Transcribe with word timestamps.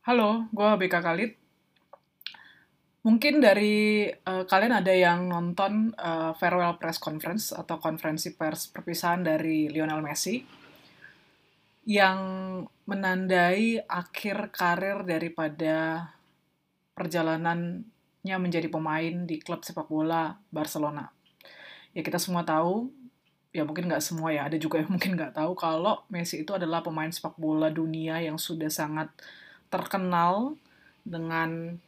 Halo, 0.00 0.48
gue 0.56 0.64
BK 0.80 0.96
Khalid. 1.04 1.36
Mungkin 3.04 3.36
dari 3.36 4.08
uh, 4.08 4.48
kalian 4.48 4.80
ada 4.80 4.96
yang 4.96 5.28
nonton 5.28 5.92
uh, 5.92 6.32
farewell 6.40 6.80
press 6.80 6.96
conference 6.96 7.52
atau 7.52 7.76
konferensi 7.76 8.32
pers 8.32 8.72
perpisahan 8.72 9.20
dari 9.20 9.68
Lionel 9.68 10.00
Messi 10.00 10.40
yang 11.84 12.20
menandai 12.88 13.84
akhir 13.84 14.48
karir 14.56 15.04
daripada 15.04 16.08
perjalanannya 16.96 18.36
menjadi 18.40 18.72
pemain 18.72 19.28
di 19.28 19.36
klub 19.36 19.68
sepak 19.68 19.84
bola 19.84 20.32
Barcelona. 20.48 21.12
Ya 21.92 22.00
kita 22.00 22.16
semua 22.16 22.40
tahu, 22.48 22.88
ya 23.52 23.68
mungkin 23.68 23.84
nggak 23.84 24.00
semua 24.00 24.32
ya, 24.32 24.48
ada 24.48 24.56
juga 24.56 24.80
yang 24.80 24.88
mungkin 24.96 25.12
nggak 25.12 25.36
tahu 25.36 25.52
kalau 25.60 26.08
Messi 26.08 26.40
itu 26.40 26.56
adalah 26.56 26.80
pemain 26.80 27.12
sepak 27.12 27.36
bola 27.36 27.68
dunia 27.68 28.16
yang 28.24 28.40
sudah 28.40 28.72
sangat 28.72 29.12
terkenal 29.70 30.58
dengan 31.06 31.78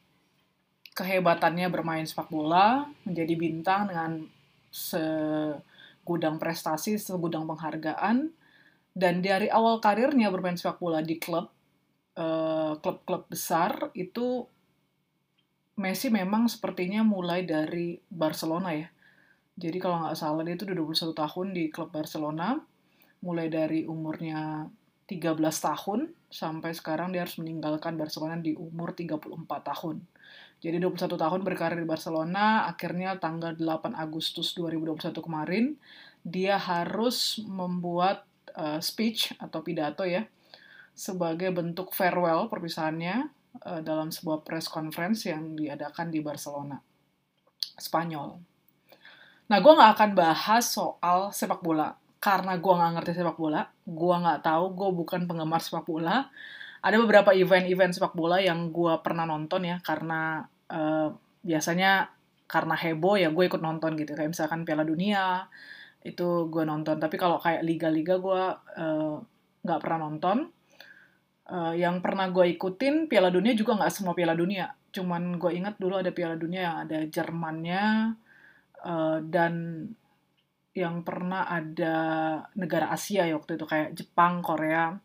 kehebatannya 0.92 1.68
bermain 1.72 2.06
sepak 2.06 2.28
bola, 2.28 2.86
menjadi 3.04 3.34
bintang 3.36 3.90
dengan 3.90 4.24
segudang 4.72 6.36
prestasi, 6.36 6.96
segudang 7.00 7.48
penghargaan, 7.48 8.32
dan 8.92 9.14
dari 9.24 9.48
awal 9.48 9.80
karirnya 9.80 10.28
bermain 10.28 10.56
sepak 10.56 10.78
bola 10.80 11.00
di 11.00 11.16
klub, 11.16 11.48
eh, 12.16 12.72
klub-klub 12.80 13.28
besar, 13.28 13.92
itu 13.96 14.46
Messi 15.72 16.12
memang 16.12 16.52
sepertinya 16.52 17.00
mulai 17.00 17.48
dari 17.48 17.96
Barcelona 18.12 18.76
ya. 18.76 18.92
Jadi 19.56 19.80
kalau 19.80 20.04
nggak 20.04 20.16
salah 20.20 20.44
dia 20.44 20.52
itu 20.52 20.68
udah 20.68 20.76
21 20.76 21.16
tahun 21.16 21.46
di 21.56 21.64
klub 21.72 21.88
Barcelona, 21.88 22.60
mulai 23.24 23.48
dari 23.48 23.88
umurnya 23.88 24.68
13 25.08 25.40
tahun 25.64 26.12
sampai 26.32 26.72
sekarang 26.72 27.12
dia 27.12 27.28
harus 27.28 27.36
meninggalkan 27.36 28.00
Barcelona 28.00 28.40
di 28.40 28.56
umur 28.56 28.96
34 28.96 29.44
tahun. 29.44 30.00
Jadi 30.64 30.80
21 30.80 31.20
tahun 31.20 31.40
berkarir 31.44 31.76
di 31.76 31.86
Barcelona, 31.86 32.64
akhirnya 32.64 33.20
tanggal 33.20 33.52
8 33.54 33.92
Agustus 33.92 34.56
2021 34.56 35.12
kemarin 35.20 35.76
dia 36.24 36.56
harus 36.56 37.42
membuat 37.44 38.24
uh, 38.54 38.78
speech 38.78 39.34
atau 39.42 39.60
pidato 39.60 40.06
ya 40.06 40.24
sebagai 40.94 41.50
bentuk 41.50 41.90
farewell 41.90 42.46
perpisahannya 42.46 43.26
uh, 43.66 43.80
dalam 43.82 44.14
sebuah 44.14 44.46
press 44.46 44.70
conference 44.70 45.26
yang 45.26 45.58
diadakan 45.58 46.14
di 46.14 46.22
Barcelona, 46.22 46.78
Spanyol. 47.76 48.38
Nah, 49.50 49.58
gue 49.60 49.72
nggak 49.74 49.92
akan 49.98 50.10
bahas 50.16 50.64
soal 50.64 51.34
sepak 51.34 51.60
bola 51.60 52.01
karena 52.22 52.54
gue 52.54 52.70
nggak 52.70 52.92
ngerti 52.94 53.12
sepak 53.18 53.34
bola, 53.34 53.66
gue 53.82 54.14
nggak 54.14 54.46
tahu, 54.46 54.64
gue 54.78 54.90
bukan 54.94 55.26
penggemar 55.26 55.58
sepak 55.58 55.82
bola. 55.90 56.30
Ada 56.78 56.96
beberapa 57.02 57.34
event-event 57.34 57.98
sepak 57.98 58.14
bola 58.14 58.38
yang 58.38 58.70
gue 58.70 58.94
pernah 59.02 59.26
nonton 59.26 59.66
ya, 59.66 59.82
karena 59.82 60.46
uh, 60.70 61.10
biasanya 61.42 62.14
karena 62.46 62.78
heboh 62.78 63.18
ya 63.18 63.34
gue 63.34 63.44
ikut 63.50 63.58
nonton 63.58 63.98
gitu. 63.98 64.14
Kayak 64.14 64.38
misalkan 64.38 64.62
Piala 64.62 64.86
Dunia, 64.86 65.50
itu 66.06 66.46
gue 66.46 66.62
nonton. 66.62 67.02
Tapi 67.02 67.18
kalau 67.18 67.42
kayak 67.42 67.66
liga-liga 67.66 68.22
gue 68.22 68.42
uh, 68.78 69.18
nggak 69.66 69.80
pernah 69.82 69.98
nonton. 70.06 70.46
Uh, 71.42 71.74
yang 71.74 71.98
pernah 71.98 72.30
gue 72.30 72.54
ikutin 72.54 73.10
Piala 73.10 73.34
Dunia 73.34 73.50
juga 73.58 73.74
nggak 73.82 73.90
semua 73.90 74.14
Piala 74.14 74.38
Dunia. 74.38 74.70
Cuman 74.94 75.42
gue 75.42 75.58
ingat 75.58 75.74
dulu 75.82 75.98
ada 75.98 76.14
Piala 76.14 76.38
Dunia 76.38 76.70
yang 76.70 76.76
ada 76.86 77.02
Jermannya 77.02 78.14
uh, 78.86 79.18
dan 79.26 79.86
yang 80.72 81.04
pernah 81.04 81.44
ada 81.44 81.96
negara 82.56 82.88
Asia 82.88 83.28
ya 83.28 83.36
waktu 83.36 83.60
itu 83.60 83.66
kayak 83.68 83.92
Jepang, 83.92 84.40
Korea 84.40 84.96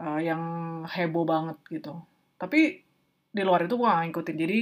uh, 0.00 0.20
yang 0.20 0.42
heboh 0.88 1.28
banget 1.28 1.60
gitu. 1.68 2.00
Tapi 2.40 2.80
di 3.30 3.42
luar 3.44 3.68
itu 3.68 3.76
gue 3.76 3.84
gak 3.84 4.08
ngikutin. 4.08 4.36
Jadi 4.40 4.60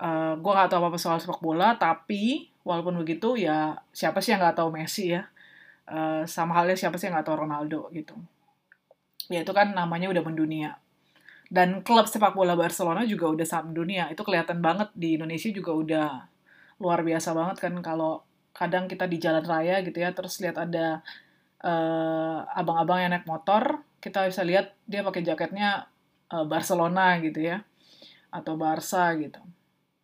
uh, 0.00 0.06
eh, 0.06 0.32
gue 0.38 0.52
gak 0.54 0.70
tahu 0.70 0.80
apa-apa 0.86 0.98
soal 1.02 1.18
sepak 1.18 1.42
bola, 1.42 1.74
tapi 1.76 2.48
walaupun 2.62 3.02
begitu 3.02 3.34
ya 3.34 3.74
siapa 3.90 4.22
sih 4.22 4.32
yang 4.32 4.40
gak 4.40 4.62
tahu 4.62 4.70
Messi 4.70 5.12
ya. 5.12 5.26
Uh, 5.90 6.22
sama 6.22 6.54
halnya 6.54 6.78
siapa 6.78 6.94
sih 6.94 7.10
yang 7.10 7.18
gak 7.18 7.26
tahu 7.26 7.42
Ronaldo 7.42 7.90
gitu. 7.90 8.14
Ya 9.26 9.42
itu 9.42 9.50
kan 9.50 9.74
namanya 9.74 10.06
udah 10.14 10.22
mendunia. 10.22 10.78
Dan 11.50 11.82
klub 11.82 12.06
sepak 12.06 12.38
bola 12.38 12.54
Barcelona 12.54 13.02
juga 13.02 13.26
udah 13.26 13.42
sangat 13.42 13.74
mendunia. 13.74 14.06
Itu 14.14 14.22
kelihatan 14.22 14.62
banget 14.62 14.94
di 14.94 15.18
Indonesia 15.18 15.50
juga 15.50 15.74
udah 15.74 16.08
luar 16.78 17.02
biasa 17.02 17.34
banget 17.34 17.58
kan 17.58 17.74
kalau 17.82 18.22
kadang 18.52 18.90
kita 18.90 19.06
di 19.06 19.16
jalan 19.16 19.44
raya 19.46 19.80
gitu 19.80 20.02
ya 20.02 20.10
terus 20.12 20.38
lihat 20.42 20.58
ada 20.58 21.00
uh, 21.64 22.44
abang-abang 22.56 22.98
yang 23.00 23.10
naik 23.14 23.26
motor 23.28 23.84
kita 24.00 24.26
bisa 24.28 24.42
lihat 24.42 24.72
dia 24.88 25.04
pakai 25.04 25.22
jaketnya 25.22 25.86
uh, 26.32 26.44
Barcelona 26.48 27.20
gitu 27.20 27.44
ya 27.44 27.60
atau 28.32 28.54
Barca 28.56 29.12
gitu. 29.18 29.40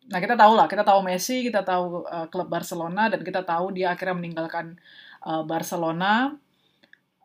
Nah 0.07 0.19
kita 0.23 0.39
tahu 0.39 0.53
lah 0.55 0.67
kita 0.69 0.83
tahu 0.85 0.99
Messi 1.03 1.43
kita 1.43 1.65
tahu 1.65 2.05
uh, 2.07 2.27
klub 2.29 2.47
Barcelona 2.47 3.09
dan 3.11 3.23
kita 3.25 3.43
tahu 3.43 3.73
dia 3.73 3.91
akhirnya 3.95 4.15
meninggalkan 4.15 4.77
uh, 5.25 5.43
Barcelona. 5.43 6.37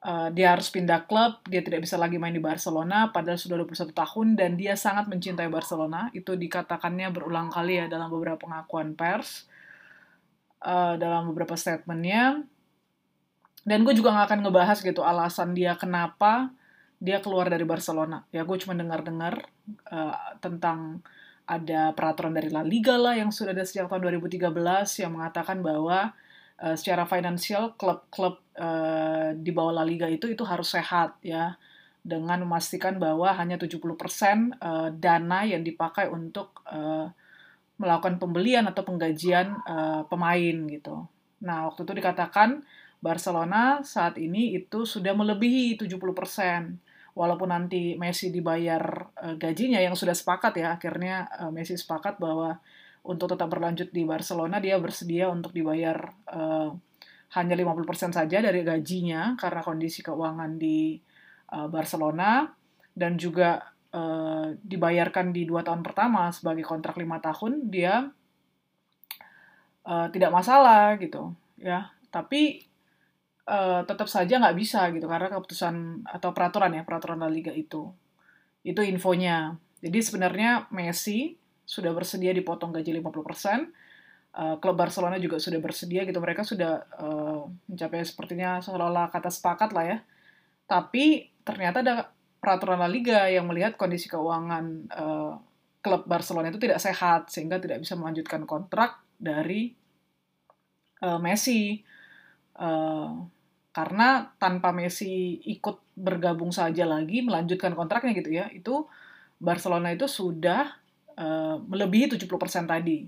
Uh, 0.03 0.35
dia 0.35 0.51
harus 0.51 0.67
pindah 0.67 1.07
klub, 1.07 1.39
dia 1.47 1.63
tidak 1.63 1.87
bisa 1.87 1.95
lagi 1.95 2.19
main 2.19 2.35
di 2.35 2.43
Barcelona, 2.43 3.15
padahal 3.15 3.39
sudah 3.39 3.55
21 3.63 3.95
tahun, 3.95 4.35
dan 4.35 4.59
dia 4.59 4.75
sangat 4.75 5.07
mencintai 5.07 5.47
Barcelona. 5.47 6.11
Itu 6.11 6.35
dikatakannya 6.35 7.15
berulang 7.15 7.55
kali 7.55 7.79
ya 7.79 7.87
dalam 7.87 8.11
beberapa 8.11 8.35
pengakuan 8.43 8.99
pers 8.99 9.47
uh, 10.63 10.95
dalam 10.97 11.31
beberapa 11.31 11.59
statementnya. 11.59 12.43
Dan 13.63 13.87
gue 13.87 13.95
juga 13.95 14.11
nggak 14.11 14.27
akan 14.27 14.41
ngebahas 14.43 14.79
gitu 14.83 15.07
alasan 15.07 15.55
dia 15.55 15.79
kenapa 15.79 16.51
dia 17.03 17.19
keluar 17.19 17.51
dari 17.51 17.67
Barcelona. 17.67 18.27
Ya 18.31 18.47
gue 18.47 18.57
cuma 18.63 18.79
dengar-dengar 18.79 19.47
uh, 19.91 20.39
tentang 20.39 21.03
ada 21.47 21.91
peraturan 21.95 22.35
dari 22.35 22.51
La 22.51 22.63
Liga 22.63 22.95
lah 22.95 23.19
yang 23.19 23.35
sudah 23.35 23.51
ada 23.51 23.67
sejak 23.67 23.91
tahun 23.91 24.23
2013 24.23 24.55
yang 25.03 25.19
mengatakan 25.19 25.59
bahwa 25.63 26.15
uh, 26.63 26.75
secara 26.79 27.03
finansial 27.07 27.75
klub-klub 27.75 28.39
uh, 28.55 29.35
di 29.35 29.51
bawah 29.51 29.83
La 29.83 29.85
Liga 29.87 30.07
itu 30.07 30.31
itu 30.31 30.47
harus 30.47 30.71
sehat 30.71 31.19
ya. 31.23 31.59
Dengan 32.03 32.43
memastikan 32.43 32.99
bahwa 32.99 33.31
hanya 33.31 33.55
70% 33.55 33.79
uh, 34.59 34.91
dana 34.91 35.47
yang 35.47 35.63
dipakai 35.63 36.11
untuk 36.11 36.59
uh, 36.67 37.07
melakukan 37.81 38.21
pembelian 38.21 38.69
atau 38.69 38.85
penggajian 38.85 39.59
uh, 39.65 40.05
pemain 40.07 40.57
gitu. 40.69 41.09
Nah, 41.43 41.69
waktu 41.71 41.83
itu 41.83 41.93
dikatakan 41.99 42.63
Barcelona 43.03 43.83
saat 43.83 44.17
ini 44.21 44.55
itu 44.55 44.87
sudah 44.87 45.13
melebihi 45.17 45.75
70%. 45.81 45.99
Walaupun 47.13 47.53
nanti 47.53 47.93
Messi 48.01 48.33
dibayar 48.33 48.81
uh, 49.21 49.37
gajinya 49.37 49.83
yang 49.83 49.93
sudah 49.93 50.17
sepakat 50.17 50.57
ya, 50.57 50.79
akhirnya 50.79 51.29
uh, 51.43 51.51
Messi 51.51 51.75
sepakat 51.77 52.17
bahwa 52.23 52.57
untuk 53.03 53.35
tetap 53.35 53.51
berlanjut 53.51 53.91
di 53.91 54.07
Barcelona 54.07 54.63
dia 54.63 54.79
bersedia 54.79 55.27
untuk 55.27 55.51
dibayar 55.51 55.99
uh, 56.31 56.71
hanya 57.35 57.55
50% 57.57 58.15
saja 58.15 58.39
dari 58.39 58.63
gajinya 58.63 59.35
karena 59.35 59.61
kondisi 59.65 60.05
keuangan 60.05 60.55
di 60.61 61.01
uh, 61.51 61.67
Barcelona 61.67 62.47
dan 62.95 63.19
juga 63.19 63.72
uh, 63.93 64.57
dibayarkan 64.61 65.31
di 65.31 65.45
dua 65.45 65.63
tahun 65.63 65.85
pertama 65.85 66.33
sebagai 66.33 66.65
kontrak 66.65 66.97
lima 66.99 67.21
tahun 67.21 67.69
dia 67.69 68.09
uh, 69.87 70.09
tidak 70.11 70.31
masalah 70.33 70.97
gitu 70.99 71.33
ya. 71.61 71.93
Tapi 72.13 72.67
uh, 73.49 73.83
tetap 73.87 74.09
saja 74.09 74.41
nggak 74.41 74.57
bisa 74.59 74.89
gitu 74.93 75.07
karena 75.09 75.33
keputusan 75.33 76.07
atau 76.07 76.31
peraturan 76.35 76.75
ya 76.77 76.83
peraturan 76.83 77.21
La 77.23 77.31
Liga 77.31 77.53
itu. 77.55 77.91
Itu 78.63 78.81
infonya. 78.83 79.57
Jadi 79.83 79.99
sebenarnya 79.99 80.71
Messi 80.71 81.35
sudah 81.67 81.91
bersedia 81.91 82.31
dipotong 82.31 82.71
gaji 82.71 82.95
50%, 83.03 83.11
uh, 84.39 84.57
klub 84.63 84.77
Barcelona 84.79 85.19
juga 85.19 85.43
sudah 85.43 85.59
bersedia 85.59 86.07
gitu. 86.07 86.19
Mereka 86.23 86.47
sudah 86.47 86.87
uh, 87.03 87.51
mencapai 87.67 88.07
sepertinya 88.07 88.63
seolah-olah 88.63 89.11
kata 89.11 89.31
sepakat 89.33 89.75
lah 89.75 89.85
ya. 89.87 89.99
Tapi 90.71 91.27
ternyata 91.43 91.83
ada 91.83 92.15
peraturan 92.43 92.83
La 92.83 92.91
Liga 92.91 93.31
yang 93.31 93.47
melihat 93.47 93.79
kondisi 93.79 94.11
keuangan 94.11 94.91
uh, 94.91 95.39
klub 95.79 96.03
Barcelona 96.11 96.51
itu 96.51 96.59
tidak 96.59 96.83
sehat 96.83 97.31
sehingga 97.31 97.63
tidak 97.63 97.79
bisa 97.79 97.95
melanjutkan 97.95 98.43
kontrak 98.43 98.99
dari 99.15 99.71
uh, 101.07 101.23
Messi. 101.23 101.79
Uh, 102.59 103.31
karena 103.71 104.35
tanpa 104.43 104.75
Messi 104.75 105.39
ikut 105.47 105.95
bergabung 105.97 106.51
saja 106.51 106.85
lagi 106.85 107.25
melanjutkan 107.25 107.73
kontraknya 107.73 108.13
gitu 108.13 108.29
ya 108.29 108.53
itu 108.53 108.85
Barcelona 109.41 109.95
itu 109.95 110.05
sudah 110.11 110.67
uh, 111.15 111.63
melebihi 111.63 112.19
70% 112.19 112.27
tadi. 112.67 113.07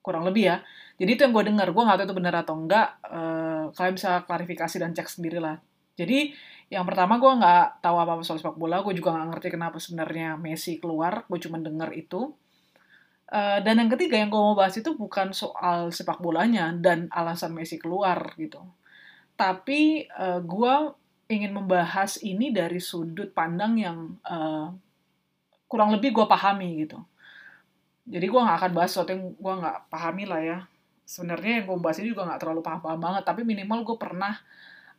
Kurang 0.00 0.24
lebih 0.24 0.48
ya. 0.48 0.56
Jadi 0.96 1.10
itu 1.16 1.20
yang 1.20 1.36
gue 1.36 1.44
dengar. 1.52 1.68
Gue 1.68 1.84
nggak 1.84 2.00
tahu 2.00 2.06
itu 2.08 2.16
benar 2.16 2.34
atau 2.40 2.56
enggak. 2.56 2.96
Uh, 3.04 3.68
kalian 3.76 3.94
bisa 3.96 4.24
klarifikasi 4.24 4.76
dan 4.80 4.96
cek 4.96 5.08
sendiri 5.08 5.36
lah 5.36 5.60
jadi 5.94 6.34
yang 6.72 6.84
pertama 6.88 7.20
gue 7.20 7.28
nggak 7.28 7.84
tahu 7.84 7.96
apa-apa 8.00 8.22
soal 8.24 8.40
sepak 8.40 8.56
bola, 8.56 8.80
gue 8.80 8.96
juga 8.96 9.12
nggak 9.14 9.28
ngerti 9.36 9.48
kenapa 9.52 9.76
sebenarnya 9.76 10.40
Messi 10.40 10.80
keluar, 10.80 11.28
gue 11.28 11.38
cuma 11.40 11.60
denger 11.60 11.92
itu. 11.92 12.32
Uh, 13.24 13.58
dan 13.64 13.80
yang 13.80 13.90
ketiga 13.90 14.20
yang 14.20 14.28
gue 14.28 14.38
mau 14.38 14.54
bahas 14.54 14.76
itu 14.76 14.94
bukan 14.94 15.32
soal 15.32 15.88
sepak 15.88 16.20
bolanya 16.20 16.70
dan 16.76 17.08
alasan 17.10 17.56
Messi 17.56 17.80
keluar 17.80 18.36
gitu. 18.36 18.60
Tapi 19.34 20.06
uh, 20.12 20.40
gue 20.44 20.74
ingin 21.32 21.56
membahas 21.56 22.20
ini 22.20 22.52
dari 22.52 22.78
sudut 22.78 23.32
pandang 23.32 23.80
yang 23.80 23.98
uh, 24.28 24.68
kurang 25.64 25.90
lebih 25.96 26.12
gue 26.12 26.26
pahami 26.28 26.84
gitu. 26.84 27.00
Jadi 28.04 28.26
gue 28.28 28.40
nggak 28.40 28.58
akan 28.60 28.72
bahas 28.76 28.92
sesuatu 28.92 29.16
yang 29.16 29.32
gue 29.32 29.54
nggak 29.64 29.78
pahami 29.88 30.24
lah 30.28 30.40
ya. 30.44 30.58
Sebenarnya 31.08 31.60
yang 31.60 31.64
gue 31.72 31.76
bahas 31.80 31.98
ini 32.00 32.12
juga 32.12 32.28
nggak 32.28 32.40
terlalu 32.40 32.60
paham-paham 32.60 33.00
banget, 33.00 33.22
tapi 33.24 33.40
minimal 33.44 33.80
gue 33.84 33.96
pernah 33.96 34.36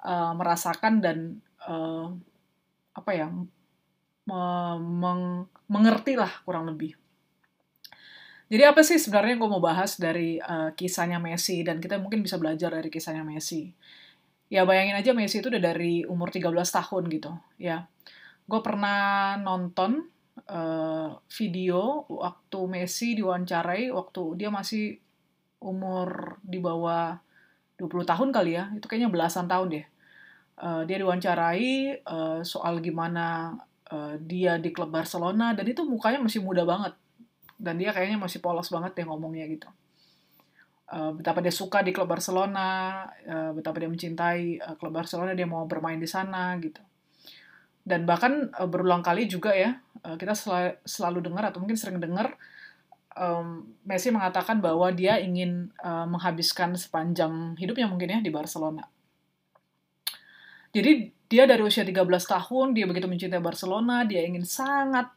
uh, 0.02 0.34
merasakan 0.34 1.02
dan 1.02 1.18
uh, 1.66 2.14
apa 2.96 3.12
ya 3.12 3.28
meng 4.26 5.46
mengerti 5.70 6.18
lah 6.18 6.32
kurang 6.46 6.70
lebih. 6.70 6.98
Jadi 8.46 8.62
apa 8.62 8.86
sih 8.86 9.02
sebenarnya 9.02 9.34
yang 9.38 9.42
gue 9.42 9.52
mau 9.58 9.64
bahas 9.64 9.98
dari 9.98 10.38
uh, 10.38 10.70
kisahnya 10.78 11.18
Messi 11.18 11.66
dan 11.66 11.82
kita 11.82 11.98
mungkin 11.98 12.22
bisa 12.22 12.38
belajar 12.38 12.70
dari 12.70 12.94
kisahnya 12.94 13.26
Messi. 13.26 13.74
Ya 14.54 14.62
bayangin 14.70 14.94
aja 14.94 15.18
Messi 15.18 15.42
itu 15.42 15.50
udah 15.50 15.62
dari 15.74 16.06
umur 16.06 16.30
13 16.30 16.54
tahun 16.54 17.04
gitu 17.10 17.34
ya. 17.58 17.90
Gue 18.46 18.62
pernah 18.62 19.34
nonton 19.42 20.06
uh, 20.46 21.18
video 21.34 22.06
waktu 22.06 22.60
Messi 22.70 23.18
diwawancarai 23.18 23.90
waktu 23.90 24.22
dia 24.38 24.54
masih 24.54 25.02
umur 25.58 26.38
di 26.46 26.62
bawah 26.62 27.18
20 27.82 28.06
tahun 28.06 28.30
kali 28.30 28.52
ya. 28.62 28.70
Itu 28.78 28.86
kayaknya 28.86 29.10
belasan 29.10 29.50
tahun 29.50 29.82
deh. 29.82 29.86
Uh, 30.56 30.88
dia 30.88 30.96
diwawancarai 31.04 32.00
uh, 32.08 32.40
soal 32.40 32.80
gimana 32.80 33.52
uh, 33.92 34.16
dia 34.24 34.56
di 34.56 34.72
klub 34.72 34.88
Barcelona 34.88 35.52
dan 35.52 35.68
itu 35.68 35.84
mukanya 35.84 36.24
masih 36.24 36.40
muda 36.40 36.64
banget. 36.64 36.96
Dan 37.56 37.80
dia 37.80 37.92
kayaknya 37.92 38.20
masih 38.20 38.40
polos 38.40 38.72
banget 38.72 38.96
ya 38.96 39.04
ngomongnya 39.08 39.46
gitu. 39.52 39.68
Uh, 40.86 41.12
betapa 41.18 41.42
dia 41.42 41.52
suka 41.52 41.82
di 41.82 41.92
klub 41.92 42.08
Barcelona 42.08 43.04
uh, 43.26 43.52
betapa 43.58 43.82
dia 43.84 43.90
mencintai 43.90 44.62
uh, 44.62 44.76
klub 44.78 44.94
Barcelona 44.94 45.34
dia 45.36 45.50
mau 45.50 45.68
bermain 45.68 46.00
di 46.00 46.08
sana 46.08 46.56
gitu. 46.64 46.80
Dan 47.86 48.08
bahkan 48.08 48.48
uh, 48.56 48.70
berulang 48.70 49.04
kali 49.04 49.28
juga 49.28 49.52
ya 49.52 49.76
uh, 50.08 50.16
kita 50.16 50.38
sel 50.38 50.80
selalu 50.88 51.26
dengar 51.26 51.52
atau 51.52 51.60
mungkin 51.60 51.76
sering 51.76 52.00
dengar 52.00 52.38
um, 53.18 53.76
Messi 53.88 54.12
mengatakan 54.12 54.60
bahwa 54.60 54.92
dia 54.92 55.18
ingin 55.18 55.72
uh, 55.82 56.06
menghabiskan 56.06 56.76
sepanjang 56.76 57.56
hidupnya 57.58 57.90
mungkin 57.90 58.12
ya 58.12 58.20
di 58.22 58.30
Barcelona 58.30 58.86
jadi 60.76 61.16
dia 61.32 61.48
dari 61.48 61.64
usia 61.64 61.88
13 61.88 62.04
tahun, 62.04 62.76
dia 62.76 62.84
begitu 62.84 63.08
mencintai 63.08 63.40
Barcelona, 63.40 64.04
dia 64.04 64.22
ingin 64.28 64.44
sangat 64.44 65.08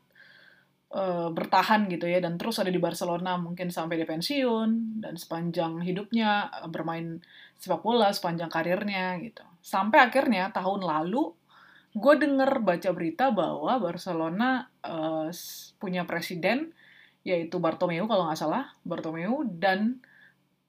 uh, 0.95 1.29
bertahan 1.35 1.91
gitu 1.91 2.07
ya, 2.07 2.23
dan 2.23 2.39
terus 2.39 2.63
ada 2.63 2.71
di 2.71 2.79
Barcelona 2.79 3.37
mungkin 3.37 3.69
sampai 3.69 3.99
dia 3.99 4.09
pensiun, 4.09 5.03
dan 5.03 5.19
sepanjang 5.19 5.83
hidupnya 5.83 6.49
uh, 6.63 6.71
bermain 6.71 7.21
sepak 7.59 7.83
bola, 7.83 8.15
sepanjang 8.15 8.49
karirnya 8.49 9.19
gitu. 9.19 9.43
Sampai 9.61 10.07
akhirnya 10.07 10.49
tahun 10.55 10.87
lalu, 10.87 11.35
gue 11.93 12.15
denger 12.15 12.63
baca 12.63 12.91
berita 12.95 13.35
bahwa 13.35 13.83
Barcelona 13.83 14.71
uh, 14.87 15.29
punya 15.77 16.07
presiden, 16.07 16.71
yaitu 17.27 17.61
Bartomeu 17.61 18.09
kalau 18.09 18.31
nggak 18.31 18.41
salah, 18.41 18.73
Bartomeu, 18.87 19.45
dan 19.45 20.01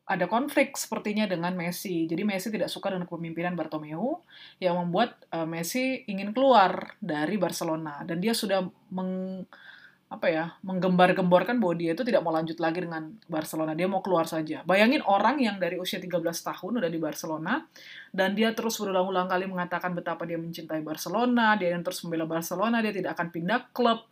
ada 0.10 0.26
konflik 0.26 0.74
sepertinya 0.74 1.30
dengan 1.30 1.54
Messi. 1.54 2.10
Jadi 2.10 2.26
Messi 2.26 2.50
tidak 2.50 2.74
suka 2.74 2.90
dengan 2.90 3.06
kepemimpinan 3.06 3.54
Bartomeu 3.54 4.26
yang 4.58 4.82
membuat 4.82 5.22
uh, 5.30 5.46
Messi 5.46 6.02
ingin 6.10 6.34
keluar 6.34 6.98
dari 6.98 7.38
Barcelona. 7.38 8.02
Dan 8.02 8.18
dia 8.18 8.34
sudah 8.34 8.66
meng 8.90 9.46
apa 10.10 10.26
ya 10.26 10.58
menggembar-gemborkan 10.66 11.62
bahwa 11.62 11.78
dia 11.78 11.94
itu 11.94 12.02
tidak 12.02 12.26
mau 12.26 12.34
lanjut 12.34 12.58
lagi 12.58 12.82
dengan 12.82 13.14
Barcelona. 13.30 13.78
Dia 13.78 13.86
mau 13.86 14.02
keluar 14.02 14.26
saja. 14.26 14.66
Bayangin 14.66 15.06
orang 15.06 15.38
yang 15.38 15.62
dari 15.62 15.78
usia 15.78 16.02
13 16.02 16.26
tahun 16.26 16.82
udah 16.82 16.90
di 16.90 16.98
Barcelona 16.98 17.62
dan 18.10 18.34
dia 18.34 18.50
terus 18.58 18.82
berulang-ulang 18.82 19.30
kali 19.30 19.46
mengatakan 19.46 19.94
betapa 19.94 20.26
dia 20.26 20.42
mencintai 20.42 20.82
Barcelona 20.82 21.54
dia 21.62 21.78
yang 21.78 21.86
terus 21.86 22.02
membela 22.02 22.26
Barcelona 22.26 22.82
dia 22.82 22.90
tidak 22.90 23.14
akan 23.14 23.30
pindah 23.30 23.70
klub 23.70 24.10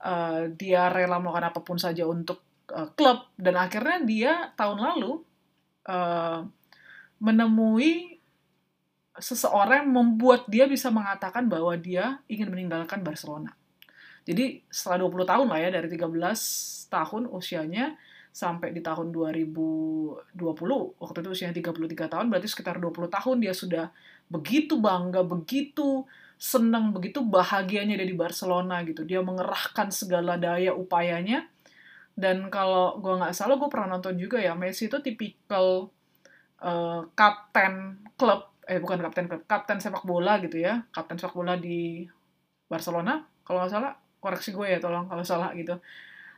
uh, 0.00 0.48
dia 0.48 0.88
rela 0.88 1.20
melakukan 1.20 1.52
apa 1.52 1.60
pun 1.60 1.76
saja 1.76 2.08
untuk 2.08 2.40
uh, 2.72 2.88
klub. 2.96 3.28
Dan 3.36 3.60
akhirnya 3.60 4.00
dia 4.00 4.32
tahun 4.56 4.80
lalu 4.80 5.33
uh, 5.88 6.44
menemui 7.20 8.20
seseorang 9.14 9.86
yang 9.86 9.90
membuat 9.94 10.50
dia 10.50 10.66
bisa 10.66 10.90
mengatakan 10.90 11.46
bahwa 11.46 11.70
dia 11.78 12.18
ingin 12.26 12.50
meninggalkan 12.50 13.00
Barcelona. 13.06 13.54
Jadi 14.24 14.64
setelah 14.72 15.04
20 15.06 15.28
tahun 15.28 15.46
lah 15.52 15.58
ya, 15.60 15.70
dari 15.70 15.88
13 15.92 16.90
tahun 16.90 17.22
usianya 17.30 17.94
sampai 18.34 18.74
di 18.74 18.82
tahun 18.82 19.14
2020, 19.14 20.34
waktu 20.98 21.16
itu 21.22 21.28
usianya 21.30 21.54
33 21.54 22.10
tahun, 22.10 22.26
berarti 22.32 22.48
sekitar 22.50 22.82
20 22.82 23.06
tahun 23.06 23.36
dia 23.38 23.54
sudah 23.54 23.94
begitu 24.26 24.80
bangga, 24.80 25.22
begitu 25.22 26.02
senang, 26.34 26.90
begitu 26.90 27.22
bahagianya 27.22 27.94
dia 28.00 28.08
di 28.08 28.16
Barcelona 28.16 28.82
gitu. 28.82 29.06
Dia 29.06 29.22
mengerahkan 29.22 29.94
segala 29.94 30.34
daya 30.34 30.74
upayanya 30.74 31.46
dan 32.14 32.46
kalau 32.50 33.02
gue 33.02 33.14
nggak 33.18 33.34
salah 33.34 33.58
gue 33.58 33.66
pernah 33.66 33.98
nonton 33.98 34.14
juga 34.14 34.38
ya 34.38 34.54
Messi 34.54 34.86
itu 34.86 35.02
tipikal 35.02 35.90
uh, 36.62 37.00
kapten 37.18 38.02
klub 38.14 38.54
eh 38.64 38.78
bukan 38.78 39.02
kapten 39.02 39.26
klub 39.26 39.42
kapten 39.44 39.82
sepak 39.82 40.06
bola 40.06 40.38
gitu 40.38 40.62
ya 40.62 40.86
kapten 40.94 41.18
sepak 41.18 41.34
bola 41.34 41.58
di 41.58 42.06
Barcelona 42.70 43.22
kalau 43.44 43.60
nggak 43.60 43.72
salah 43.72 43.92
koreksi 44.24 44.56
gue 44.56 44.66
ya 44.72 44.80
tolong 44.80 45.04
kalau 45.04 45.20
salah 45.20 45.52
gitu. 45.52 45.76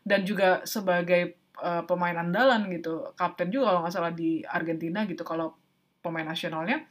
Dan 0.03 0.27
juga 0.27 0.67
sebagai 0.67 1.39
uh, 1.63 1.87
pemain 1.87 2.19
andalan 2.19 2.67
gitu 2.75 3.15
kapten 3.15 3.55
juga 3.55 3.71
kalau 3.71 3.81
nggak 3.87 3.95
salah 3.95 4.11
di 4.11 4.43
Argentina 4.43 5.07
gitu 5.07 5.23
kalau 5.23 5.55
pemain 6.03 6.27
nasionalnya. 6.27 6.83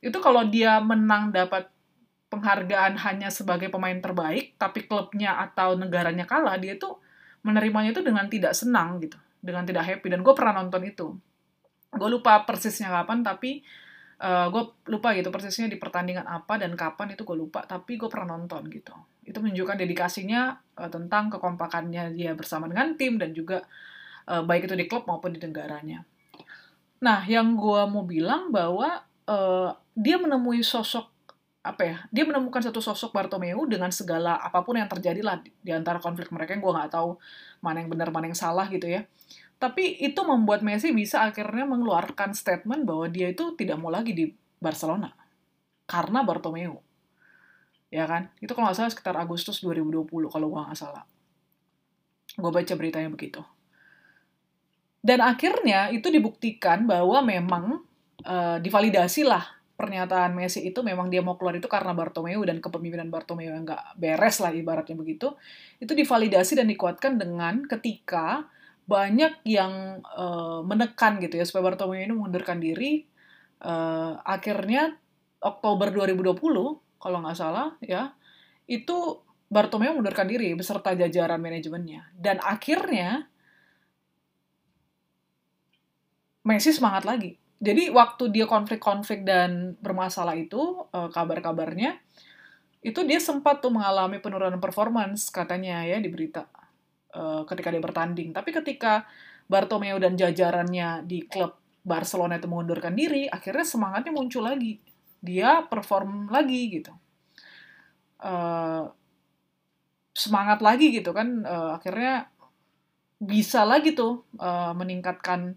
Itu 0.00 0.16
kalau 0.24 0.48
dia 0.48 0.80
menang 0.80 1.28
dapat 1.28 1.68
penghargaan 2.32 2.96
hanya 3.04 3.28
sebagai 3.28 3.68
pemain 3.68 4.00
terbaik 4.00 4.56
tapi 4.56 4.88
klubnya 4.88 5.36
atau 5.44 5.74
negaranya 5.76 6.24
kalah 6.24 6.56
dia 6.56 6.78
tuh 6.78 6.99
menerimanya 7.44 7.92
itu 7.92 8.02
dengan 8.04 8.28
tidak 8.28 8.52
senang 8.52 9.00
gitu, 9.00 9.16
dengan 9.40 9.64
tidak 9.64 9.84
happy. 9.84 10.08
Dan 10.12 10.20
gue 10.20 10.34
pernah 10.36 10.60
nonton 10.60 10.82
itu. 10.86 11.06
Gue 11.90 12.08
lupa 12.08 12.46
persisnya 12.46 12.88
kapan, 12.92 13.26
tapi 13.26 13.60
uh, 14.22 14.26
eh, 14.26 14.46
gue 14.52 14.62
lupa 14.92 15.12
gitu 15.16 15.28
persisnya 15.34 15.66
di 15.66 15.80
pertandingan 15.80 16.28
apa 16.28 16.60
dan 16.60 16.72
kapan 16.78 17.12
itu 17.18 17.26
gue 17.26 17.36
lupa. 17.36 17.66
Tapi 17.66 17.98
gue 17.98 18.08
pernah 18.08 18.38
nonton 18.38 18.68
gitu. 18.70 18.94
Itu 19.26 19.42
menunjukkan 19.42 19.76
dedikasinya 19.80 20.54
uh, 20.78 20.90
tentang 20.90 21.28
kekompakannya 21.34 22.14
dia 22.14 22.32
bersama 22.38 22.70
dengan 22.70 22.94
tim 22.94 23.18
dan 23.18 23.34
juga 23.34 23.66
uh, 24.30 24.46
baik 24.46 24.70
itu 24.70 24.74
di 24.78 24.86
klub 24.86 25.04
maupun 25.10 25.34
di 25.34 25.40
negaranya. 25.42 26.06
Nah, 27.00 27.24
yang 27.24 27.56
gue 27.56 27.82
mau 27.88 28.04
bilang 28.04 28.52
bahwa 28.52 29.02
uh, 29.26 29.72
dia 29.96 30.16
menemui 30.20 30.60
sosok 30.62 31.09
apa 31.60 31.82
ya 31.84 31.96
dia 32.08 32.24
menemukan 32.24 32.64
satu 32.64 32.80
sosok 32.80 33.12
Bartomeu 33.12 33.68
dengan 33.68 33.92
segala 33.92 34.40
apa 34.40 34.64
pun 34.64 34.80
yang 34.80 34.88
terjadi 34.88 35.20
lah 35.20 35.44
di, 35.44 35.70
antara 35.76 36.00
konflik 36.00 36.32
mereka 36.32 36.56
yang 36.56 36.64
gue 36.64 36.72
nggak 36.72 36.96
tahu 36.96 37.20
mana 37.60 37.84
yang 37.84 37.92
benar 37.92 38.08
mana 38.08 38.32
yang 38.32 38.38
salah 38.38 38.64
gitu 38.72 38.88
ya. 38.88 39.04
Tapi 39.60 40.00
itu 40.00 40.16
membuat 40.24 40.64
Messi 40.64 40.88
bisa 40.96 41.20
akhirnya 41.20 41.68
mengeluarkan 41.68 42.32
statement 42.32 42.88
bahwa 42.88 43.12
dia 43.12 43.28
itu 43.28 43.52
tidak 43.60 43.76
mau 43.76 43.92
lagi 43.92 44.16
di 44.16 44.32
Barcelona 44.56 45.12
karena 45.84 46.24
Bartomeu. 46.24 46.80
Ya 47.92 48.08
kan? 48.08 48.32
Itu 48.40 48.56
kalau 48.56 48.72
nggak 48.72 48.80
salah 48.80 48.92
sekitar 48.96 49.20
Agustus 49.20 49.60
2020 49.60 50.08
kalau 50.32 50.46
gue 50.48 50.60
nggak 50.64 50.80
salah. 50.80 51.04
Gue 52.40 52.48
baca 52.48 52.72
beritanya 52.72 53.12
begitu. 53.12 53.44
Dan 55.04 55.20
akhirnya 55.20 55.92
itu 55.92 56.08
dibuktikan 56.08 56.88
bahwa 56.88 57.20
memang 57.20 57.84
uh, 58.24 58.56
divalidasi 58.56 59.28
lah 59.28 59.59
pernyataan 59.80 60.36
Messi 60.36 60.68
itu 60.68 60.84
memang 60.84 61.08
dia 61.08 61.24
mau 61.24 61.40
keluar 61.40 61.56
itu 61.56 61.64
karena 61.64 61.96
Bartomeu 61.96 62.44
dan 62.44 62.60
kepemimpinan 62.60 63.08
Bartomeu 63.08 63.48
yang 63.48 63.64
nggak 63.64 63.96
beres 63.96 64.36
lah 64.44 64.52
ibaratnya 64.52 64.92
begitu, 64.92 65.32
itu 65.80 65.96
divalidasi 65.96 66.60
dan 66.60 66.68
dikuatkan 66.68 67.16
dengan 67.16 67.64
ketika 67.64 68.44
banyak 68.84 69.40
yang 69.48 70.04
uh, 70.04 70.60
menekan 70.60 71.16
gitu 71.24 71.40
ya 71.40 71.48
supaya 71.48 71.72
Bartomeu 71.72 71.96
ini 71.96 72.12
mengundurkan 72.12 72.60
diri, 72.60 73.08
uh, 73.64 74.20
akhirnya 74.20 75.00
Oktober 75.40 75.88
2020 75.88 76.36
kalau 77.00 77.18
nggak 77.24 77.38
salah 77.40 77.72
ya 77.80 78.12
itu 78.68 79.24
Bartomeu 79.50 79.96
mengundurkan 79.96 80.30
diri 80.30 80.54
beserta 80.54 80.94
jajaran 80.94 81.42
manajemennya. 81.42 82.14
Dan 82.14 82.38
akhirnya 82.38 83.26
Messi 86.46 86.70
semangat 86.70 87.02
lagi 87.02 87.40
jadi 87.60 87.92
waktu 87.92 88.32
dia 88.32 88.48
konflik-konflik 88.48 89.22
dan 89.28 89.76
bermasalah 89.84 90.32
itu 90.32 90.88
uh, 90.96 91.12
kabar-kabarnya 91.12 92.00
itu 92.80 93.04
dia 93.04 93.20
sempat 93.20 93.60
tuh 93.60 93.68
mengalami 93.68 94.16
penurunan 94.24 94.56
performance 94.56 95.28
katanya 95.28 95.84
ya 95.84 96.00
di 96.00 96.08
berita 96.08 96.48
uh, 97.12 97.44
ketika 97.44 97.68
dia 97.68 97.82
bertanding. 97.84 98.32
Tapi 98.32 98.50
ketika 98.56 99.04
Bartomeu 99.44 100.00
dan 100.00 100.16
jajarannya 100.16 101.04
di 101.04 101.28
klub 101.28 101.60
Barcelona 101.84 102.40
itu 102.40 102.48
mengundurkan 102.48 102.96
diri, 102.96 103.28
akhirnya 103.28 103.68
semangatnya 103.68 104.12
muncul 104.16 104.48
lagi. 104.48 104.80
Dia 105.20 105.60
perform 105.68 106.32
lagi 106.32 106.80
gitu. 106.80 106.92
Uh, 108.20 108.88
semangat 110.16 110.64
lagi 110.64 110.92
gitu 110.92 111.12
kan 111.16 111.44
uh, 111.44 111.80
akhirnya 111.80 112.28
bisa 113.20 113.64
lagi 113.64 113.96
tuh 113.96 114.24
uh, 114.36 114.72
meningkatkan 114.76 115.56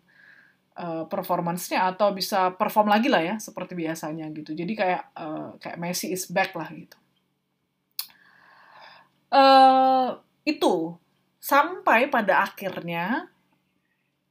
uh, 0.77 1.05
performance-nya 1.05 1.93
atau 1.93 2.13
bisa 2.13 2.53
perform 2.53 2.89
lagi 2.89 3.07
lah 3.09 3.21
ya 3.21 3.35
seperti 3.37 3.77
biasanya 3.77 4.29
gitu. 4.33 4.53
Jadi 4.53 4.73
kayak 4.73 5.03
uh, 5.17 5.57
kayak 5.61 5.77
Messi 5.77 6.13
is 6.13 6.29
back 6.29 6.53
lah 6.57 6.69
gitu. 6.73 6.97
Uh, 9.33 10.21
itu 10.45 10.93
sampai 11.41 12.07
pada 12.07 12.45
akhirnya 12.45 13.33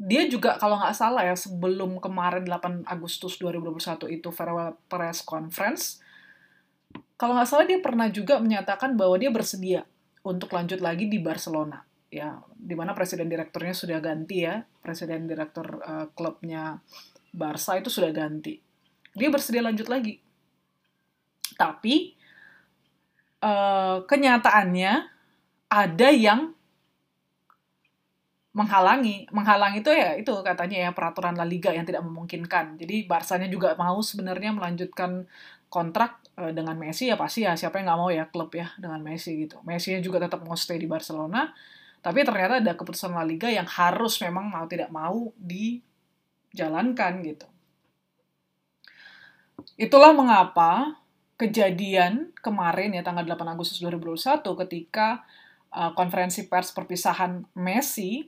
dia 0.03 0.27
juga 0.27 0.59
kalau 0.59 0.83
nggak 0.83 0.99
salah 0.99 1.23
ya 1.23 1.39
sebelum 1.39 2.03
kemarin 2.03 2.43
8 2.43 2.91
Agustus 2.91 3.39
2021 3.39 4.19
itu 4.19 4.29
farewell 4.35 4.75
press 4.91 5.23
conference 5.23 6.03
kalau 7.15 7.39
nggak 7.39 7.47
salah 7.47 7.67
dia 7.71 7.79
pernah 7.79 8.11
juga 8.11 8.43
menyatakan 8.43 8.99
bahwa 8.99 9.15
dia 9.15 9.31
bersedia 9.31 9.87
untuk 10.27 10.51
lanjut 10.51 10.83
lagi 10.83 11.07
di 11.07 11.23
Barcelona 11.23 11.87
ya 12.13 12.45
di 12.53 12.77
mana 12.77 12.93
presiden 12.93 13.33
direkturnya 13.33 13.73
sudah 13.73 13.99
ganti 14.05 14.45
ya. 14.45 14.61
Presiden 14.85 15.25
direktur 15.25 15.81
uh, 15.81 16.13
klubnya 16.13 16.77
Barca 17.33 17.81
itu 17.81 17.89
sudah 17.89 18.13
ganti. 18.13 18.61
Dia 19.17 19.33
bersedia 19.33 19.65
lanjut 19.65 19.89
lagi. 19.89 20.21
Tapi 21.57 22.13
uh, 23.41 24.05
kenyataannya 24.05 24.93
ada 25.73 26.09
yang 26.13 26.53
menghalangi. 28.53 29.33
Menghalangi 29.33 29.81
itu 29.81 29.89
ya 29.89 30.13
itu 30.13 30.33
katanya 30.45 30.85
ya 30.85 30.91
peraturan 30.93 31.33
La 31.33 31.49
Liga 31.49 31.73
yang 31.73 31.89
tidak 31.89 32.05
memungkinkan. 32.05 32.77
Jadi 32.77 33.09
Barsanya 33.09 33.49
juga 33.49 33.73
mau 33.81 34.05
sebenarnya 34.05 34.53
melanjutkan 34.53 35.25
kontrak 35.73 36.21
uh, 36.37 36.53
dengan 36.53 36.77
Messi 36.77 37.09
ya 37.09 37.17
pasti 37.17 37.49
ya. 37.49 37.57
Siapa 37.57 37.81
yang 37.81 37.89
nggak 37.89 38.01
mau 38.05 38.13
ya 38.13 38.29
klub 38.29 38.53
ya 38.53 38.69
dengan 38.77 39.01
Messi 39.01 39.49
gitu. 39.49 39.65
Messi 39.65 39.97
juga 40.05 40.21
tetap 40.21 40.45
mau 40.45 40.53
stay 40.53 40.77
di 40.77 40.85
Barcelona 40.85 41.49
tapi 42.03 42.27
ternyata 42.27 42.59
ada 42.59 42.75
keputusan 42.75 43.15
La 43.15 43.23
Liga 43.23 43.47
yang 43.49 43.67
harus 43.67 44.19
memang 44.21 44.51
mau 44.51 44.67
tidak 44.67 44.91
mau 44.91 45.31
dijalankan 45.39 47.13
gitu 47.23 47.47
itulah 49.79 50.13
mengapa 50.13 50.99
kejadian 51.41 52.31
kemarin 52.39 52.95
ya 52.95 53.03
tanggal 53.03 53.27
8 53.27 53.55
Agustus 53.55 53.83
2021 53.83 54.43
ketika 54.67 55.27
uh, 55.75 55.91
konferensi 55.97 56.47
pers 56.47 56.71
perpisahan 56.71 57.43
Messi 57.57 58.23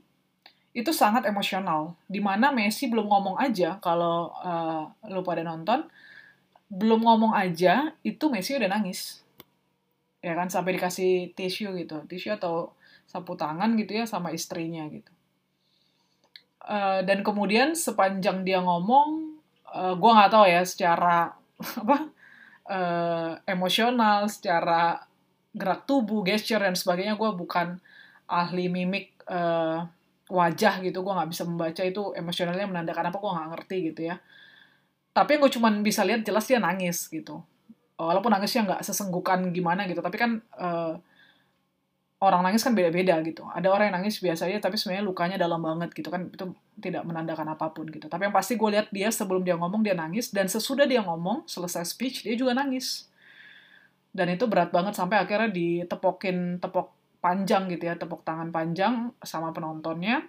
itu 0.75 0.90
sangat 0.90 1.31
emosional. 1.31 1.95
Di 2.11 2.19
mana 2.19 2.50
Messi 2.50 2.90
belum 2.90 3.07
ngomong 3.07 3.37
aja 3.38 3.78
kalau 3.78 4.35
uh, 4.43 4.90
lu 5.07 5.23
pada 5.23 5.47
nonton, 5.47 5.87
belum 6.66 7.07
ngomong 7.07 7.33
aja 7.37 7.95
itu 8.02 8.26
Messi 8.26 8.59
udah 8.59 8.66
nangis. 8.66 9.23
Ya 10.19 10.35
kan 10.35 10.50
sampai 10.50 10.75
dikasih 10.75 11.37
tisu 11.38 11.78
gitu, 11.78 12.02
tisu 12.11 12.35
atau 12.35 12.75
sapu 13.06 13.38
tangan 13.38 13.76
gitu 13.78 13.96
ya 13.99 14.04
sama 14.04 14.34
istrinya 14.34 14.84
gitu. 14.90 15.11
Uh, 16.64 17.04
dan 17.04 17.20
kemudian 17.20 17.76
sepanjang 17.76 18.40
dia 18.40 18.58
ngomong, 18.64 19.37
uh, 19.68 19.92
gue 19.92 20.11
nggak 20.16 20.32
tahu 20.32 20.44
ya 20.49 20.62
secara 20.64 21.37
apa 21.84 21.99
uh, 22.68 23.30
emosional, 23.44 24.26
secara 24.32 25.04
gerak 25.54 25.87
tubuh, 25.87 26.25
gesture 26.25 26.64
dan 26.64 26.75
sebagainya 26.75 27.14
gue 27.14 27.30
bukan 27.37 27.78
ahli 28.26 28.73
mimik 28.73 29.14
uh, 29.28 29.84
wajah 30.32 30.80
gitu 30.80 31.04
gue 31.04 31.12
nggak 31.12 31.30
bisa 31.30 31.44
membaca 31.44 31.82
itu 31.84 32.02
emosionalnya 32.16 32.64
menandakan 32.64 33.12
apa 33.12 33.16
gue 33.20 33.30
nggak 33.37 33.50
ngerti 33.52 33.76
gitu 33.92 34.00
ya 34.08 34.16
tapi 35.14 35.37
gue 35.38 35.50
cuman 35.52 35.84
bisa 35.84 36.02
lihat 36.02 36.25
jelas 36.25 36.49
dia 36.49 36.58
nangis 36.58 37.06
gitu 37.12 37.44
walaupun 38.00 38.32
nangisnya 38.32 38.66
nggak 38.66 38.82
sesenggukan 38.82 39.52
gimana 39.52 39.87
gitu 39.87 40.00
tapi 40.00 40.16
kan 40.16 40.40
uh, 40.56 40.99
orang 42.23 42.47
nangis 42.47 42.62
kan 42.62 42.73
beda-beda 42.73 43.18
gitu. 43.26 43.42
Ada 43.50 43.68
orang 43.68 43.90
yang 43.90 43.97
nangis 44.00 44.23
biasa 44.23 44.47
aja 44.47 44.59
tapi 44.62 44.78
sebenarnya 44.78 45.04
lukanya 45.04 45.37
dalam 45.37 45.61
banget 45.61 45.90
gitu 45.92 46.09
kan. 46.09 46.30
Itu 46.30 46.54
tidak 46.78 47.02
menandakan 47.02 47.54
apa 47.54 47.71
pun 47.75 47.90
gitu. 47.90 48.06
Tapi 48.06 48.30
yang 48.30 48.35
pasti 48.35 48.54
gue 48.54 48.71
lihat 48.71 48.88
dia 48.94 49.11
sebelum 49.11 49.42
dia 49.42 49.59
ngomong 49.59 49.83
dia 49.83 49.97
nangis. 49.99 50.30
Dan 50.30 50.47
sesudah 50.47 50.87
dia 50.87 51.02
ngomong 51.02 51.44
selesai 51.50 51.85
speech 51.85 52.25
dia 52.25 52.38
juga 52.38 52.54
nangis. 52.54 53.11
Dan 54.14 54.30
itu 54.30 54.47
berat 54.47 54.71
banget 54.71 54.94
sampai 54.94 55.18
akhirnya 55.18 55.50
ditepokin 55.50 56.62
tepok 56.62 56.94
panjang 57.18 57.66
gitu 57.73 57.90
ya, 57.90 57.99
tepuk 57.99 58.23
tangan 58.23 58.54
panjang 58.54 59.11
sama 59.25 59.50
penontonnya 59.50 60.23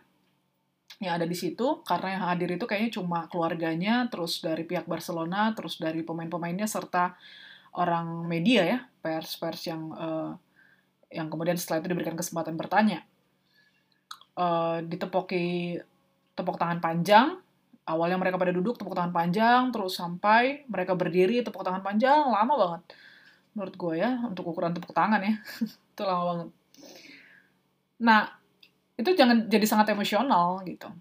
yang 0.97 1.21
ada 1.21 1.27
di 1.29 1.37
situ. 1.37 1.85
Karena 1.85 2.17
yang 2.17 2.23
hadir 2.25 2.49
itu 2.57 2.65
kayaknya 2.65 2.91
cuma 2.97 3.29
keluarganya, 3.29 4.09
terus 4.09 4.41
dari 4.41 4.65
pihak 4.65 4.89
Barcelona, 4.89 5.53
terus 5.53 5.77
dari 5.77 6.01
pemain-pemainnya 6.01 6.65
serta 6.65 7.13
orang 7.77 8.25
media 8.25 8.63
ya, 8.65 8.79
pers-pers 9.05 9.69
yang 9.69 9.91
uh, 9.93 10.31
yang 11.15 11.31
kemudian 11.31 11.55
setelah 11.55 11.79
itu 11.79 11.95
diberikan 11.95 12.19
kesempatan 12.19 12.59
bertanya. 12.59 13.07
Uh, 14.35 14.83
ditepoki 14.83 15.79
tepuk 16.35 16.59
tangan 16.59 16.83
panjang, 16.83 17.39
awalnya 17.87 18.19
mereka 18.19 18.35
pada 18.35 18.51
duduk 18.51 18.75
tepuk 18.75 18.91
tangan 18.91 19.15
panjang, 19.15 19.71
terus 19.71 19.95
sampai 19.95 20.67
mereka 20.67 20.91
berdiri 20.91 21.39
tepuk 21.39 21.63
tangan 21.63 21.79
panjang, 21.79 22.27
lama 22.27 22.53
banget. 22.59 22.81
Menurut 23.55 23.75
gue 23.79 23.93
ya 23.95 24.19
untuk 24.27 24.51
ukuran 24.51 24.75
tepuk 24.75 24.91
tangan 24.91 25.23
ya. 25.23 25.39
Itu 25.95 26.03
lama 26.03 26.23
banget. 26.27 26.49
Nah, 28.03 28.27
itu 28.99 29.11
jangan 29.15 29.47
jadi 29.47 29.63
sangat 29.67 29.95
emosional 29.95 30.63
gitu. 30.67 30.91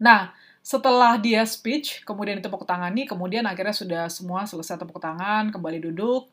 Nah, 0.00 0.32
setelah 0.60 1.16
dia 1.16 1.44
speech, 1.44 2.04
kemudian 2.04 2.40
ditepuk 2.40 2.68
tangani, 2.68 3.08
kemudian 3.08 3.44
akhirnya 3.48 3.72
sudah 3.72 4.02
semua 4.12 4.44
selesai 4.44 4.80
tepuk 4.80 5.00
tangan, 5.00 5.48
kembali 5.52 5.78
duduk, 5.88 6.28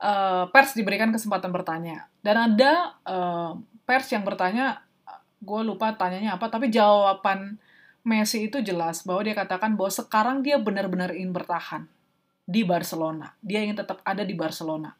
uh, 0.00 0.48
pers 0.50 0.74
diberikan 0.74 1.12
kesempatan 1.12 1.52
bertanya. 1.52 2.08
Dan 2.24 2.36
ada 2.36 2.96
uh, 3.04 3.52
pers 3.84 4.10
yang 4.10 4.24
bertanya, 4.24 4.82
gue 5.40 5.60
lupa 5.62 5.94
tanyanya 5.94 6.36
apa, 6.36 6.48
tapi 6.48 6.72
jawaban 6.72 7.60
Messi 8.00 8.48
itu 8.48 8.64
jelas 8.64 9.04
bahwa 9.04 9.20
dia 9.28 9.36
katakan 9.36 9.76
bahwa 9.76 9.92
sekarang 9.92 10.36
dia 10.40 10.56
benar-benar 10.56 11.12
ingin 11.12 11.36
bertahan 11.36 11.84
di 12.48 12.64
Barcelona. 12.64 13.36
Dia 13.44 13.60
ingin 13.60 13.76
tetap 13.76 14.00
ada 14.08 14.24
di 14.24 14.32
Barcelona. 14.32 14.96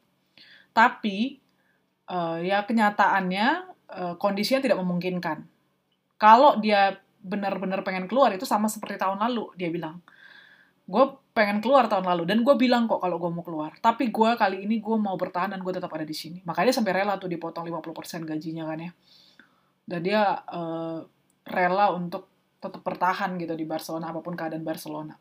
Tapi 0.77 1.41
uh, 2.13 2.37
ya 2.45 2.61
kenyataannya 2.69 3.49
uh, 3.89 4.15
kondisinya 4.21 4.61
tidak 4.61 4.85
memungkinkan. 4.85 5.49
Kalau 6.21 6.61
dia 6.61 7.01
benar-benar 7.25 7.81
pengen 7.81 8.05
keluar 8.05 8.33
itu 8.37 8.45
sama 8.45 8.69
seperti 8.69 8.97
tahun 8.97 9.21
lalu 9.21 9.53
dia 9.57 9.69
bilang 9.69 10.01
gue 10.89 11.05
pengen 11.41 11.65
keluar 11.65 11.89
tahun 11.89 12.05
lalu. 12.05 12.29
Dan 12.29 12.45
gue 12.45 12.53
bilang 12.61 12.85
kok 12.85 13.01
kalau 13.01 13.17
gue 13.17 13.31
mau 13.33 13.41
keluar. 13.41 13.73
Tapi 13.81 14.13
gue 14.13 14.31
kali 14.37 14.69
ini 14.69 14.85
gue 14.85 14.97
mau 15.01 15.17
bertahan 15.17 15.57
dan 15.57 15.65
gue 15.65 15.73
tetap 15.73 15.89
ada 15.97 16.05
di 16.05 16.13
sini. 16.13 16.45
Makanya 16.45 16.77
sampai 16.77 16.93
rela 17.01 17.17
tuh 17.17 17.33
dipotong 17.33 17.65
50% 17.65 18.29
gajinya 18.29 18.69
kan 18.69 18.79
ya. 18.85 18.93
Dan 19.89 20.01
dia 20.05 20.23
uh, 20.53 21.01
rela 21.49 21.97
untuk 21.97 22.29
tetap 22.61 22.85
bertahan 22.85 23.41
gitu 23.41 23.57
di 23.57 23.65
Barcelona 23.65 24.13
apa 24.13 24.21
pun 24.21 24.37
keadaan 24.37 24.61
Barcelona. 24.61 25.17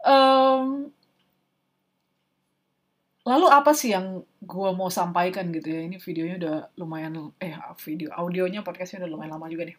Um, 0.00 0.88
Lalu 3.28 3.46
apa 3.52 3.76
sih 3.76 3.92
yang 3.92 4.24
gue 4.40 4.70
mau 4.72 4.88
sampaikan 4.88 5.52
gitu 5.52 5.68
ya? 5.68 5.84
Ini 5.84 6.00
videonya 6.00 6.36
udah 6.40 6.56
lumayan, 6.80 7.12
eh 7.36 7.52
video, 7.84 8.08
audionya 8.16 8.64
podcastnya 8.64 9.04
udah 9.04 9.10
lumayan 9.12 9.36
lama 9.36 9.52
juga 9.52 9.68
nih. 9.68 9.76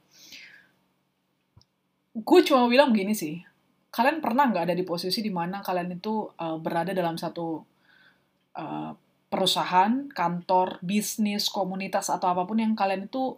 Gue 2.13 2.46
cuma 2.46 2.69
bilang 2.69 2.93
begini 2.93 3.17
sih, 3.17 3.41
kalian 3.89 4.22
pernah 4.22 4.50
nggak 4.50 4.69
ada 4.69 4.75
di 4.77 4.86
posisi 4.86 5.19
di 5.25 5.34
mana 5.34 5.65
kalian 5.65 5.98
itu 5.98 6.29
uh, 6.29 6.58
berada 6.62 6.93
dalam 6.93 7.17
satu 7.17 7.62
uh, 8.58 8.91
perusahaan, 9.29 10.10
kantor, 10.10 10.81
bisnis, 10.81 11.50
komunitas 11.50 12.10
atau 12.10 12.34
apa 12.34 12.46
pun 12.46 12.58
yang 12.62 12.74
kalian 12.74 13.10
itu 13.10 13.38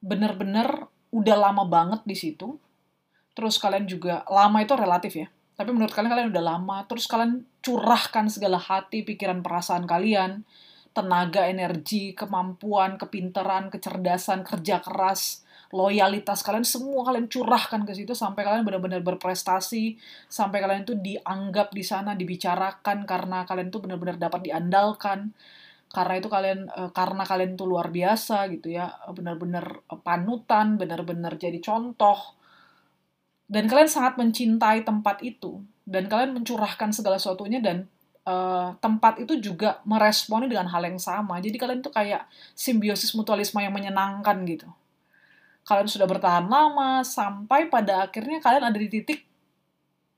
bener-bener 0.00 0.88
udah 1.12 1.36
lama 1.36 1.64
banget 1.68 2.00
di 2.08 2.16
situ. 2.16 2.56
Terus 3.36 3.56
kalian 3.56 3.88
juga 3.88 4.24
lama 4.28 4.60
itu 4.60 4.74
relatif 4.76 5.12
ya 5.16 5.28
tapi 5.60 5.76
menurut 5.76 5.92
kalian 5.92 6.08
kalian 6.08 6.28
udah 6.32 6.44
lama, 6.56 6.88
terus 6.88 7.04
kalian 7.04 7.44
curahkan 7.60 8.32
segala 8.32 8.56
hati, 8.56 9.04
pikiran, 9.04 9.44
perasaan 9.44 9.84
kalian, 9.84 10.48
tenaga, 10.96 11.52
energi, 11.52 12.16
kemampuan, 12.16 12.96
kepintaran, 12.96 13.68
kecerdasan, 13.68 14.40
kerja 14.40 14.80
keras, 14.80 15.44
loyalitas 15.70 16.42
kalian 16.42 16.66
semua 16.66 17.06
kalian 17.06 17.30
curahkan 17.30 17.86
ke 17.86 17.94
situ 17.94 18.10
sampai 18.10 18.42
kalian 18.42 18.66
benar-benar 18.66 19.02
berprestasi, 19.06 19.94
sampai 20.26 20.58
kalian 20.58 20.82
itu 20.82 20.98
dianggap 20.98 21.70
di 21.70 21.84
sana, 21.86 22.18
dibicarakan 22.18 23.06
karena 23.06 23.46
kalian 23.46 23.70
itu 23.70 23.78
benar-benar 23.78 24.18
dapat 24.18 24.50
diandalkan. 24.50 25.30
Karena 25.90 26.14
itu 26.18 26.28
kalian 26.30 26.70
eh, 26.70 26.90
karena 26.94 27.22
kalian 27.26 27.54
itu 27.58 27.64
luar 27.66 27.90
biasa 27.90 28.50
gitu 28.50 28.74
ya, 28.74 28.90
benar-benar 29.14 29.86
panutan, 30.02 30.74
benar-benar 30.74 31.38
jadi 31.38 31.58
contoh. 31.62 32.18
Dan 33.50 33.66
kalian 33.66 33.90
sangat 33.90 34.14
mencintai 34.18 34.86
tempat 34.86 35.22
itu 35.26 35.62
dan 35.86 36.06
kalian 36.06 36.38
mencurahkan 36.38 36.94
segala 36.94 37.18
sesuatunya 37.18 37.58
dan 37.58 37.90
uh, 38.22 38.78
tempat 38.78 39.18
itu 39.18 39.42
juga 39.42 39.82
meresponi 39.82 40.46
dengan 40.46 40.70
hal 40.70 40.86
yang 40.86 41.02
sama. 41.02 41.42
Jadi 41.42 41.58
kalian 41.58 41.82
tuh 41.82 41.90
kayak 41.90 42.30
simbiosis 42.54 43.10
mutualisme 43.18 43.58
yang 43.58 43.74
menyenangkan 43.74 44.38
gitu 44.46 44.70
kalian 45.64 45.88
sudah 45.88 46.08
bertahan 46.08 46.46
lama 46.48 47.04
sampai 47.04 47.68
pada 47.68 48.08
akhirnya 48.08 48.40
kalian 48.42 48.64
ada 48.68 48.78
di 48.78 48.88
titik 48.88 49.24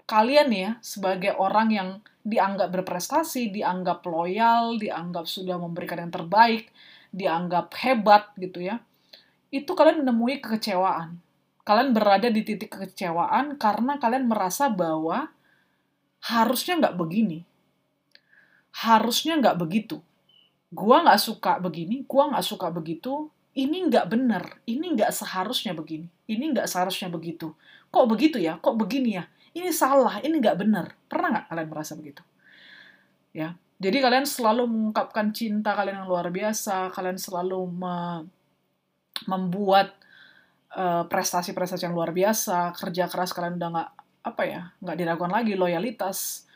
kalian 0.07 0.49
ya 0.53 0.71
sebagai 0.85 1.39
orang 1.39 1.69
yang 1.73 1.89
dianggap 2.23 2.71
berprestasi, 2.71 3.51
dianggap 3.51 4.05
loyal, 4.07 4.79
dianggap 4.79 5.27
sudah 5.27 5.59
memberikan 5.59 5.99
yang 6.07 6.13
terbaik, 6.15 6.71
dianggap 7.11 7.75
hebat 7.83 8.31
gitu 8.39 8.63
ya. 8.63 8.79
Itu 9.51 9.75
kalian 9.75 10.07
menemui 10.07 10.39
kekecewaan 10.39 11.19
kalian 11.63 11.95
berada 11.95 12.27
di 12.27 12.43
titik 12.43 12.75
kekecewaan 12.75 13.55
karena 13.55 13.99
kalian 14.03 14.27
merasa 14.27 14.67
bahwa 14.67 15.31
harusnya 16.23 16.79
nggak 16.79 16.99
begini. 16.99 17.47
Harusnya 18.75 19.39
nggak 19.39 19.59
begitu. 19.59 20.03
gua 20.73 21.05
nggak 21.05 21.21
suka 21.21 21.61
begini, 21.61 22.01
gua 22.09 22.33
nggak 22.33 22.47
suka 22.49 22.73
begitu, 22.73 23.29
ini 23.52 23.85
nggak 23.88 24.06
benar, 24.09 24.44
ini 24.64 24.97
nggak 24.97 25.12
seharusnya 25.12 25.76
begini, 25.76 26.09
ini 26.25 26.56
nggak 26.56 26.64
seharusnya 26.64 27.12
begitu. 27.12 27.52
Kok 27.92 28.06
begitu 28.09 28.40
ya? 28.40 28.56
Kok 28.56 28.80
begini 28.80 29.21
ya? 29.21 29.28
Ini 29.52 29.68
salah, 29.68 30.25
ini 30.25 30.40
nggak 30.40 30.56
benar. 30.56 30.97
Pernah 31.04 31.28
nggak 31.37 31.47
kalian 31.52 31.68
merasa 31.68 31.92
begitu? 31.92 32.25
Ya, 33.37 33.56
jadi 33.82 33.99
kalian 34.00 34.25
selalu 34.25 34.64
mengungkapkan 34.68 35.35
cinta 35.37 35.76
kalian 35.76 36.04
yang 36.04 36.09
luar 36.09 36.32
biasa, 36.32 36.94
kalian 36.94 37.18
selalu 37.21 37.66
me 37.68 37.97
membuat 39.28 39.92
eh, 40.73 41.04
prestasi-prestasi 41.06 41.85
uh, 41.85 41.87
yang 41.90 41.94
luar 41.94 42.11
biasa, 42.16 42.73
kerja 42.75 43.06
keras 43.06 43.37
kalian 43.37 43.61
udah 43.61 43.71
nggak 43.75 43.90
apa 44.23 44.42
ya, 44.49 44.61
nggak 44.80 44.97
diragukan 44.97 45.32
lagi 45.35 45.52
loyalitas, 45.59 46.49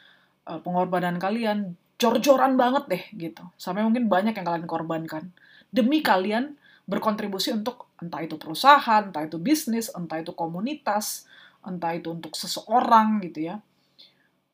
uh, 0.48 0.62
pengorbanan 0.62 1.20
kalian 1.20 1.76
jor-joran 2.00 2.54
banget 2.54 2.84
deh 2.88 3.04
gitu. 3.28 3.44
Sampai 3.60 3.82
mungkin 3.82 4.06
banyak 4.06 4.32
yang 4.32 4.46
kalian 4.46 4.66
korbankan 4.70 5.34
demi 5.74 6.00
kalian 6.00 6.56
berkontribusi 6.86 7.50
untuk 7.50 7.90
entah 7.98 8.22
itu 8.22 8.38
perusahaan, 8.38 9.02
entah 9.02 9.26
itu 9.26 9.36
bisnis, 9.42 9.90
entah 9.90 10.22
itu 10.22 10.30
komunitas, 10.32 11.26
entah 11.66 11.92
itu 11.98 12.14
untuk 12.14 12.38
seseorang 12.38 13.18
gitu 13.26 13.50
ya. 13.50 13.58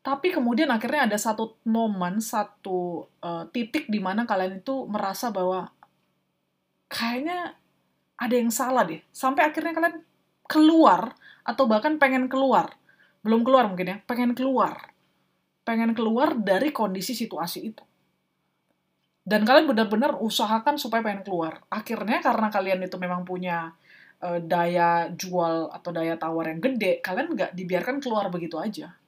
Tapi 0.03 0.35
kemudian 0.35 0.73
akhirnya 0.73 1.07
ada 1.07 1.19
satu 1.21 1.61
momen, 1.69 2.19
satu 2.19 3.07
uh, 3.23 3.47
titik 3.55 3.87
di 3.87 4.03
mana 4.03 4.27
kalian 4.27 4.65
itu 4.65 4.89
merasa 4.91 5.31
bahwa 5.31 5.71
kayaknya 6.91 7.55
ada 8.19 8.35
yang 8.35 8.51
salah 8.51 8.83
deh. 8.83 8.99
Sampai 9.15 9.47
akhirnya 9.47 9.77
kalian 9.77 9.97
keluar 10.51 11.15
atau 11.47 11.69
bahkan 11.71 12.01
pengen 12.03 12.27
keluar. 12.27 12.75
Belum 13.23 13.47
keluar 13.47 13.71
mungkin 13.71 13.95
ya, 13.95 13.97
pengen 14.09 14.35
keluar. 14.35 14.91
Pengen 15.63 15.95
keluar 15.95 16.35
dari 16.35 16.75
kondisi 16.75 17.15
situasi 17.15 17.61
itu 17.63 17.85
dan 19.23 19.47
kalian 19.47 19.71
benar-benar 19.71 20.19
usahakan 20.19 20.75
supaya 20.75 21.03
pengen 21.07 21.23
keluar. 21.23 21.63
Akhirnya 21.71 22.19
karena 22.19 22.51
kalian 22.51 22.83
itu 22.83 22.99
memang 22.99 23.23
punya 23.23 23.71
uh, 24.19 24.43
daya 24.43 25.11
jual 25.15 25.71
atau 25.71 25.91
daya 25.95 26.19
tawar 26.19 26.51
yang 26.51 26.59
gede, 26.59 26.99
kalian 26.99 27.39
nggak 27.39 27.55
dibiarkan 27.55 28.03
keluar 28.03 28.27
begitu 28.35 28.59
aja. 28.59 28.99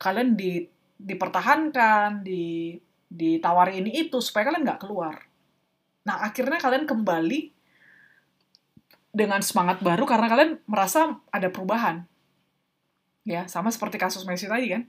Kalian 0.00 0.32
di, 0.32 0.64
dipertahankan, 0.96 2.24
di, 2.24 2.72
ditawari 3.12 3.84
ini 3.84 4.08
itu 4.08 4.16
supaya 4.24 4.48
kalian 4.48 4.64
nggak 4.64 4.80
keluar. 4.80 5.28
Nah 6.08 6.24
akhirnya 6.24 6.56
kalian 6.56 6.88
kembali 6.88 7.52
dengan 9.12 9.44
semangat 9.44 9.84
baru 9.84 10.08
karena 10.08 10.26
kalian 10.32 10.52
merasa 10.64 11.20
ada 11.28 11.52
perubahan. 11.52 12.08
Ya, 13.28 13.44
sama 13.44 13.68
seperti 13.68 14.00
kasus 14.00 14.24
Messi 14.24 14.48
tadi 14.48 14.72
kan 14.72 14.88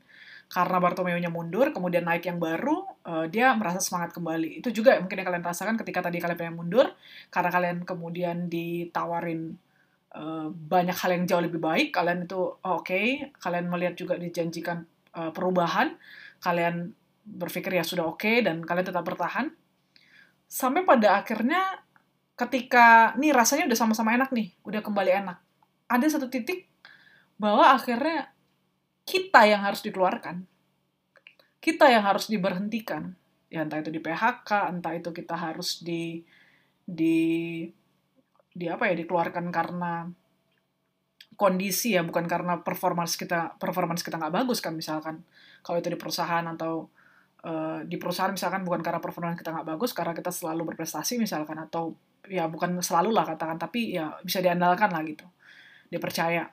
karena 0.51 0.83
Bartomeu-nya 0.83 1.31
mundur, 1.31 1.71
kemudian 1.71 2.03
naik 2.03 2.27
yang 2.27 2.35
baru, 2.35 2.83
uh, 3.07 3.23
dia 3.31 3.55
merasa 3.55 3.79
semangat 3.79 4.11
kembali. 4.11 4.59
Itu 4.59 4.67
juga 4.75 4.99
mungkin 4.99 5.23
yang 5.23 5.27
kalian 5.31 5.45
rasakan 5.47 5.79
ketika 5.79 6.03
tadi 6.03 6.19
kalian 6.19 6.35
pengen 6.35 6.55
mundur, 6.59 6.91
karena 7.31 7.47
kalian 7.47 7.77
kemudian 7.87 8.51
ditawarin 8.51 9.55
uh, 10.11 10.51
banyak 10.51 10.91
hal 10.91 11.15
yang 11.15 11.23
jauh 11.23 11.39
lebih 11.39 11.63
baik, 11.63 11.95
kalian 11.95 12.27
itu 12.27 12.35
oh, 12.35 12.59
oke, 12.67 12.83
okay. 12.83 13.31
kalian 13.39 13.71
melihat 13.71 13.95
juga 13.95 14.19
dijanjikan 14.19 14.83
uh, 15.15 15.31
perubahan, 15.31 15.95
kalian 16.43 16.91
berpikir 17.23 17.71
ya 17.71 17.87
sudah 17.87 18.11
oke, 18.11 18.19
okay, 18.19 18.43
dan 18.43 18.59
kalian 18.59 18.91
tetap 18.91 19.07
bertahan. 19.07 19.55
Sampai 20.51 20.83
pada 20.83 21.23
akhirnya 21.23 21.79
ketika, 22.35 23.15
nih 23.15 23.31
rasanya 23.31 23.71
udah 23.71 23.79
sama-sama 23.79 24.19
enak 24.19 24.35
nih, 24.35 24.51
udah 24.67 24.83
kembali 24.83 25.11
enak. 25.15 25.39
Ada 25.87 26.19
satu 26.19 26.27
titik 26.27 26.67
bahwa 27.39 27.71
akhirnya 27.71 28.35
kita 29.05 29.47
yang 29.49 29.61
harus 29.65 29.81
dikeluarkan. 29.83 30.45
Kita 31.61 31.89
yang 31.89 32.05
harus 32.05 32.29
diberhentikan. 32.29 33.13
Ya 33.51 33.67
entah 33.67 33.83
itu 33.83 33.91
di 33.91 33.99
PHK, 33.99 34.71
entah 34.71 34.93
itu 34.95 35.11
kita 35.11 35.35
harus 35.35 35.83
di 35.83 36.23
di 36.87 37.67
di 38.51 38.65
apa 38.67 38.91
ya 38.91 38.95
dikeluarkan 38.99 39.47
karena 39.51 40.07
kondisi 41.39 41.95
ya 41.97 42.05
bukan 42.05 42.27
karena 42.27 42.59
performance 42.61 43.17
kita 43.17 43.55
performance 43.57 44.05
kita 44.05 44.19
nggak 44.19 44.43
bagus 44.43 44.59
kan 44.61 44.75
misalkan 44.75 45.25
kalau 45.65 45.81
itu 45.81 45.89
di 45.89 45.97
perusahaan 45.97 46.43
atau 46.45 46.91
uh, 47.47 47.81
di 47.81 47.97
perusahaan 47.97 48.29
misalkan 48.29 48.61
bukan 48.61 48.85
karena 48.85 49.01
performance 49.01 49.39
kita 49.41 49.49
nggak 49.55 49.67
bagus 49.73 49.95
karena 49.95 50.13
kita 50.13 50.29
selalu 50.29 50.69
berprestasi 50.73 51.17
misalkan 51.17 51.57
atau 51.57 51.97
ya 52.29 52.45
bukan 52.45 52.77
selalu 52.85 53.09
lah 53.15 53.25
katakan 53.25 53.57
tapi 53.57 53.97
ya 53.97 54.13
bisa 54.21 54.43
diandalkan 54.43 54.93
lah 54.93 55.01
gitu 55.01 55.25
dipercaya 55.89 56.45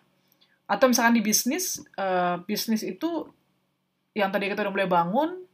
atau 0.69 0.87
misalkan 0.87 1.17
di 1.17 1.25
bisnis 1.25 1.81
uh, 1.97 2.39
bisnis 2.45 2.85
itu 2.85 3.25
yang 4.13 4.29
tadi 4.29 4.53
kita 4.53 4.63
udah 4.63 4.73
mulai 4.73 4.91
bangun 4.91 5.49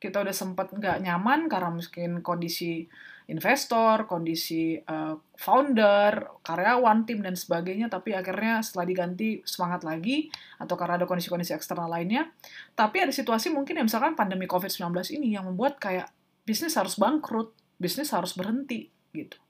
kita 0.00 0.20
udah 0.20 0.34
sempat 0.36 0.72
nggak 0.72 1.00
nyaman 1.00 1.48
karena 1.48 1.72
mungkin 1.72 2.20
kondisi 2.20 2.84
investor, 3.24 4.04
kondisi 4.04 4.76
uh, 4.76 5.16
founder, 5.32 6.28
karyawan, 6.44 7.08
tim 7.08 7.24
dan 7.24 7.32
sebagainya, 7.32 7.88
tapi 7.88 8.12
akhirnya 8.12 8.60
setelah 8.60 8.84
diganti 8.84 9.40
semangat 9.48 9.80
lagi 9.80 10.28
atau 10.60 10.76
karena 10.76 11.00
ada 11.00 11.08
kondisi-kondisi 11.08 11.56
eksternal 11.56 11.88
lainnya. 11.88 12.28
Tapi 12.76 13.00
ada 13.00 13.12
situasi 13.16 13.48
mungkin 13.48 13.80
yang 13.80 13.88
misalkan 13.88 14.12
pandemi 14.12 14.44
COVID-19 14.44 14.92
ini 15.16 15.40
yang 15.40 15.48
membuat 15.48 15.80
kayak 15.80 16.12
bisnis 16.44 16.76
harus 16.76 17.00
bangkrut, 17.00 17.56
bisnis 17.80 18.12
harus 18.12 18.36
berhenti 18.36 18.92
gitu. 19.16 19.40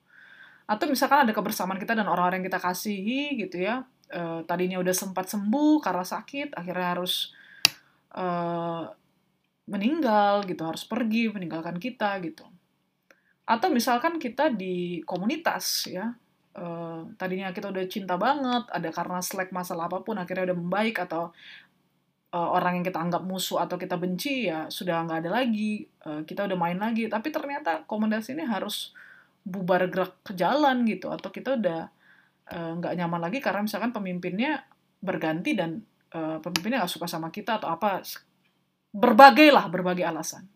Atau 0.71 0.87
misalkan 0.87 1.27
ada 1.27 1.35
kebersamaan 1.35 1.83
kita 1.83 1.99
dan 1.99 2.07
orang-orang 2.07 2.41
yang 2.41 2.55
kita 2.55 2.63
kasihi 2.63 3.35
gitu 3.43 3.59
ya, 3.59 3.83
uh, 4.13 4.45
tadinya 4.45 4.83
udah 4.83 4.93
sempat 4.93 5.31
sembuh 5.31 5.81
karena 5.81 6.05
sakit, 6.05 6.53
akhirnya 6.53 6.89
harus 6.99 7.33
uh, 8.13 8.91
meninggal 9.65 10.45
gitu, 10.45 10.63
harus 10.65 10.85
pergi 10.85 11.33
meninggalkan 11.33 11.81
kita 11.81 12.21
gitu. 12.21 12.45
Atau 13.45 13.73
misalkan 13.73 14.21
kita 14.21 14.53
di 14.53 15.01
komunitas 15.05 15.89
ya, 15.89 16.13
uh, 16.57 17.09
tadinya 17.17 17.53
kita 17.53 17.73
udah 17.73 17.85
cinta 17.89 18.21
banget, 18.21 18.69
ada 18.69 18.89
karena 18.93 19.21
selek 19.21 19.53
masalah 19.53 19.89
apa 19.89 20.05
pun 20.05 20.21
akhirnya 20.21 20.53
udah 20.53 20.59
membaik 20.59 21.01
atau 21.01 21.33
uh, 22.35 22.49
orang 22.53 22.81
yang 22.81 22.85
kita 22.85 23.01
anggap 23.01 23.23
musuh 23.25 23.63
atau 23.63 23.79
kita 23.79 23.95
benci 23.97 24.51
ya 24.51 24.69
sudah 24.69 25.07
nggak 25.07 25.25
ada 25.25 25.31
lagi, 25.31 25.87
uh, 26.05 26.27
kita 26.27 26.45
udah 26.51 26.59
main 26.59 26.77
lagi, 26.77 27.09
tapi 27.09 27.31
ternyata 27.33 27.89
komunitas 27.89 28.29
ini 28.29 28.45
harus 28.45 28.93
bubar 29.45 29.87
gerak 29.93 30.17
ke 30.25 30.33
jalan 30.33 30.89
gitu 30.89 31.13
atau 31.13 31.29
kita 31.29 31.61
udah 31.61 31.93
nggak 32.53 32.93
uh, 32.93 32.99
nyaman 33.01 33.21
lagi 33.25 33.41
karena 33.41 33.65
misalkan 33.65 33.93
pemimpinnya 33.95 34.69
berganti 35.01 35.57
dan 35.57 35.81
uh, 36.13 36.41
pemimpinnya 36.45 36.85
nggak 36.85 36.93
suka 36.93 37.09
sama 37.09 37.33
kita 37.33 37.57
atau 37.57 37.73
apa 37.73 38.05
berbagai 38.95 39.49
lah 39.51 39.67
berbagai 39.67 40.07
alasan. 40.07 40.47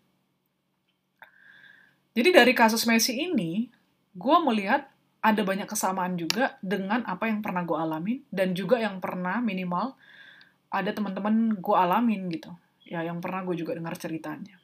Jadi 2.14 2.34
dari 2.34 2.50
kasus 2.50 2.82
Messi 2.86 3.14
ini, 3.14 3.70
gue 4.14 4.36
melihat 4.42 4.90
ada 5.18 5.42
banyak 5.42 5.66
kesamaan 5.66 6.14
juga 6.18 6.58
dengan 6.62 7.02
apa 7.06 7.26
yang 7.26 7.42
pernah 7.42 7.62
gue 7.62 7.78
alamin 7.78 8.18
dan 8.30 8.54
juga 8.54 8.78
yang 8.78 9.02
pernah 9.02 9.42
minimal 9.42 9.94
ada 10.70 10.90
teman-teman 10.94 11.58
gue 11.58 11.76
alamin 11.76 12.30
gitu. 12.30 12.50
Ya 12.86 13.04
yang 13.04 13.22
pernah 13.22 13.42
gue 13.46 13.54
juga 13.58 13.74
dengar 13.74 13.94
ceritanya. 13.98 14.56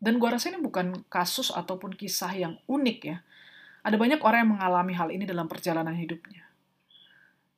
Dan 0.00 0.16
gue 0.16 0.28
rasa 0.28 0.50
ini 0.50 0.58
bukan 0.62 1.06
kasus 1.12 1.52
ataupun 1.52 1.94
kisah 1.94 2.32
yang 2.34 2.54
unik 2.66 2.98
ya. 3.04 3.18
Ada 3.80 3.96
banyak 3.96 4.20
orang 4.20 4.38
yang 4.44 4.52
mengalami 4.58 4.92
hal 4.94 5.08
ini 5.10 5.24
dalam 5.24 5.48
perjalanan 5.48 5.96
hidupnya. 5.96 6.49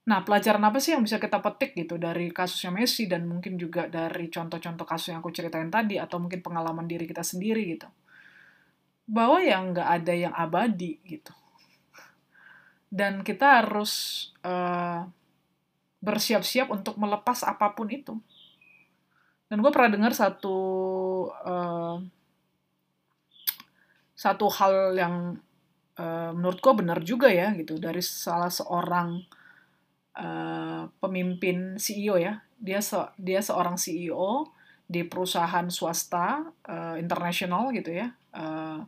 Nah, 0.03 0.27
pelajaran 0.27 0.63
apa 0.67 0.83
sih 0.83 0.99
yang 0.99 1.07
bisa 1.07 1.23
kita 1.23 1.39
petik 1.39 1.79
gitu 1.79 1.95
dari 1.95 2.35
kasusnya 2.35 2.75
Messi 2.75 3.07
dan 3.07 3.23
mungkin 3.23 3.55
juga 3.55 3.87
dari 3.87 4.27
contoh-contoh 4.27 4.83
kasus 4.83 5.15
yang 5.15 5.23
aku 5.23 5.31
ceritain 5.31 5.71
tadi 5.71 5.95
atau 5.95 6.19
mungkin 6.19 6.43
pengalaman 6.43 6.91
diri 6.91 7.07
kita 7.07 7.23
sendiri 7.23 7.63
gitu. 7.79 7.87
Bahwa 9.07 9.39
yang 9.39 9.71
nggak 9.71 9.89
ada 10.03 10.13
yang 10.15 10.35
abadi 10.35 10.99
gitu. 11.07 11.31
Dan 12.91 13.23
kita 13.23 13.63
harus 13.63 13.93
uh, 14.43 15.07
bersiap-siap 16.03 16.67
untuk 16.75 16.99
melepas 16.99 17.47
apa 17.47 17.71
pun 17.71 17.87
itu. 17.87 18.19
Dan 19.47 19.63
gue 19.63 19.71
pernah 19.71 19.95
dengar 19.95 20.13
satu 20.19 20.59
uh, 21.31 22.03
satu 24.19 24.47
hal 24.51 24.99
yang 24.99 25.15
uh, 25.99 26.31
menurut 26.35 26.59
gue 26.59 26.75
benar 26.75 26.99
juga 27.07 27.31
ya 27.31 27.55
gitu 27.55 27.79
dari 27.79 28.03
salah 28.03 28.51
seorang 28.51 29.23
uh, 30.17 30.89
pemimpin 31.01 31.77
CEO 31.81 32.21
ya. 32.21 32.43
Dia 32.63 32.79
se 32.79 32.99
dia 33.19 33.43
seorang 33.43 33.75
CEO 33.75 34.47
di 34.87 35.03
perusahaan 35.09 35.67
swasta 35.73 36.53
uh, 36.69 36.97
internasional 37.01 37.73
gitu 37.73 37.97
ya, 37.97 38.13
uh, 38.37 38.85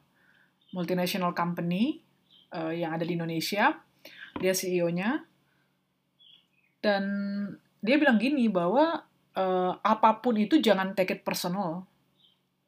multinational 0.77 1.33
company 1.33 2.05
uh, 2.53 2.71
yang 2.71 2.93
ada 2.93 3.09
di 3.09 3.17
Indonesia. 3.17 3.73
Dia 4.35 4.51
CEO-nya 4.51 5.23
dan 6.83 7.05
dia 7.81 7.97
bilang 7.97 8.19
gini 8.19 8.51
bahwa 8.51 9.07
uh, 9.39 9.73
apa 9.81 10.21
pun 10.21 10.37
itu 10.37 10.61
jangan 10.61 10.93
take 10.93 11.17
it 11.17 11.23
personal, 11.23 11.87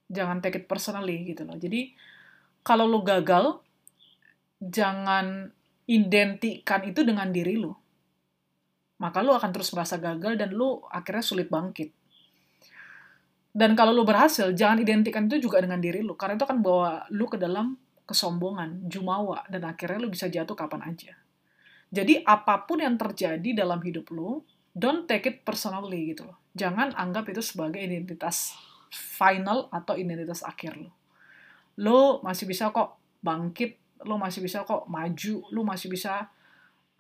jangan 0.09 0.40
take 0.40 0.62
it 0.62 0.66
personally 0.71 1.27
gitu 1.29 1.45
loh. 1.45 1.59
Jadi 1.59 1.92
kalau 2.62 2.87
lo 2.88 3.03
gagal, 3.03 3.61
jangan 4.62 5.51
identikan 5.87 6.83
itu 6.83 7.05
dengan 7.07 7.31
diri 7.31 7.61
lo 7.61 7.86
maka 8.97 9.21
lu 9.21 9.33
akan 9.37 9.51
terus 9.53 9.73
merasa 9.77 10.01
gagal 10.01 10.41
dan 10.41 10.53
lu 10.53 10.81
akhirnya 10.89 11.25
sulit 11.25 11.49
bangkit. 11.53 11.93
Dan 13.57 13.73
kalau 13.73 13.97
lu 13.97 14.05
berhasil, 14.05 14.53
jangan 14.53 14.85
identikan 14.85 15.25
itu 15.25 15.49
juga 15.49 15.65
dengan 15.65 15.81
diri 15.81 16.05
lu, 16.05 16.13
karena 16.13 16.37
itu 16.37 16.45
akan 16.45 16.61
bawa 16.61 17.09
lu 17.09 17.25
ke 17.25 17.41
dalam 17.41 17.77
kesombongan, 18.05 18.85
jumawa, 18.85 19.49
dan 19.49 19.65
akhirnya 19.65 19.97
lu 20.05 20.13
bisa 20.13 20.29
jatuh 20.29 20.53
kapan 20.53 20.93
aja. 20.93 21.17
Jadi 21.89 22.21
apa 22.21 22.69
pun 22.69 22.85
yang 22.85 23.01
terjadi 23.01 23.57
dalam 23.57 23.81
hidup 23.81 24.13
lu, 24.13 24.45
don't 24.77 25.09
take 25.09 25.25
it 25.25 25.37
personally 25.41 26.13
gitu 26.13 26.29
loh. 26.29 26.37
Jangan 26.53 26.93
anggap 26.93 27.33
itu 27.33 27.41
sebagai 27.41 27.81
identitas 27.81 28.53
final 28.93 29.73
atau 29.73 29.97
identitas 29.97 30.45
akhir 30.45 30.77
lo. 30.77 30.93
Lo 31.81 32.21
masih 32.21 32.45
bisa 32.45 32.69
kok 32.69 33.01
bangkit, 33.25 34.05
lo 34.05 34.21
masih 34.21 34.45
bisa 34.45 34.69
kok 34.69 34.85
maju, 34.85 35.35
lo 35.49 35.61
masih 35.65 35.89
bisa 35.89 36.29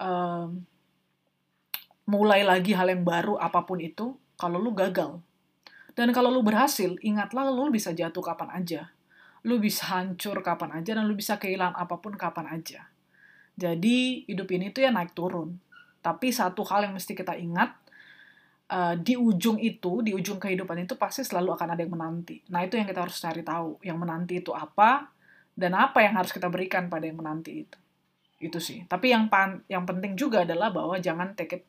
um, 0.00 0.64
mulai 2.06 2.46
lagi 2.46 2.72
hal 2.72 2.88
yang 2.88 3.02
baru 3.02 3.34
apa 3.36 3.66
pun 3.66 3.82
itu 3.82 4.14
kalau 4.38 4.62
lo 4.62 4.70
gagal. 4.72 5.18
Dan 5.96 6.12
kalau 6.12 6.28
lo 6.28 6.44
berhasil, 6.44 6.94
ingatlah 7.02 7.48
lo 7.50 7.66
bisa 7.72 7.90
jatuh 7.90 8.22
kapan 8.22 8.62
aja. 8.62 8.92
Lo 9.42 9.58
bisa 9.58 9.96
hancur 9.96 10.38
kapan 10.44 10.80
aja 10.82 10.94
dan 10.94 11.08
lo 11.08 11.14
bisa 11.16 11.40
kehilangan 11.40 11.74
apa 11.74 11.96
pun 11.98 12.14
kapan 12.14 12.46
aja. 12.52 12.86
Jadi 13.56 14.28
hidup 14.28 14.48
ini 14.52 14.70
tuh 14.70 14.84
ya 14.84 14.90
naik 14.92 15.16
turun. 15.16 15.56
Tapi 16.04 16.30
satu 16.30 16.62
hal 16.68 16.86
yang 16.86 16.94
mesti 16.94 17.16
kita 17.16 17.34
ingat, 17.34 17.72
uh, 18.68 18.94
di 18.94 19.16
ujung 19.16 19.56
itu, 19.56 20.04
di 20.04 20.12
ujung 20.12 20.36
kehidupan 20.36 20.84
itu 20.84 20.94
pasti 21.00 21.24
selalu 21.24 21.56
akan 21.56 21.68
ada 21.74 21.80
yang 21.80 21.96
menanti. 21.96 22.44
Nah, 22.52 22.62
itu 22.62 22.76
yang 22.76 22.86
kita 22.86 23.08
harus 23.08 23.16
cari 23.18 23.42
tahu. 23.42 23.80
Yang 23.82 23.98
menanti 23.98 24.34
itu 24.44 24.52
apa 24.52 25.08
dan 25.56 25.72
apa 25.72 26.04
yang 26.04 26.20
harus 26.20 26.30
kita 26.30 26.52
berikan 26.52 26.92
pada 26.92 27.08
yang 27.08 27.18
menanti 27.18 27.64
itu. 27.64 27.78
Itu 28.36 28.60
sih. 28.60 28.84
Tapi 28.84 29.12
yang 29.12 29.32
pan, 29.32 29.64
yang 29.66 29.88
penting 29.88 30.14
juga 30.14 30.44
adalah 30.44 30.68
bahwa 30.68 30.96
jangan 31.00 31.32
take 31.32 31.60
it, 31.60 31.64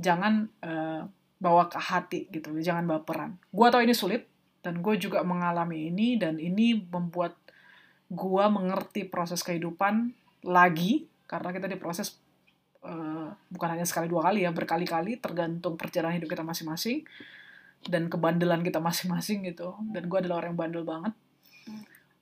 jangan 0.00 0.50
uh, 0.64 1.06
bawa 1.38 1.70
ke 1.70 1.78
hati 1.78 2.26
gitu, 2.34 2.54
jangan 2.58 2.86
baperan. 2.86 3.38
Gua 3.54 3.70
tahu 3.70 3.86
ini 3.86 3.94
sulit 3.94 4.26
dan 4.58 4.82
gue 4.82 4.94
juga 4.98 5.22
mengalami 5.22 5.88
ini 5.88 6.18
dan 6.18 6.42
ini 6.42 6.74
membuat 6.76 7.38
gua 8.10 8.50
mengerti 8.50 9.06
proses 9.06 9.46
kehidupan 9.46 10.10
lagi 10.42 11.06
karena 11.30 11.54
kita 11.54 11.70
diproses 11.70 12.18
uh, 12.82 13.30
bukan 13.52 13.68
hanya 13.78 13.86
sekali 13.86 14.08
dua 14.08 14.30
kali 14.30 14.46
ya 14.46 14.50
berkali-kali 14.50 15.20
tergantung 15.20 15.76
perjalanan 15.76 16.18
hidup 16.18 16.30
kita 16.32 16.44
masing-masing 16.46 17.04
dan 17.86 18.10
kebandelan 18.10 18.64
kita 18.64 18.82
masing-masing 18.82 19.46
gitu 19.46 19.76
dan 19.94 20.08
gue 20.08 20.18
adalah 20.18 20.42
orang 20.42 20.56
yang 20.56 20.60
bandel 20.60 20.84
banget 20.88 21.14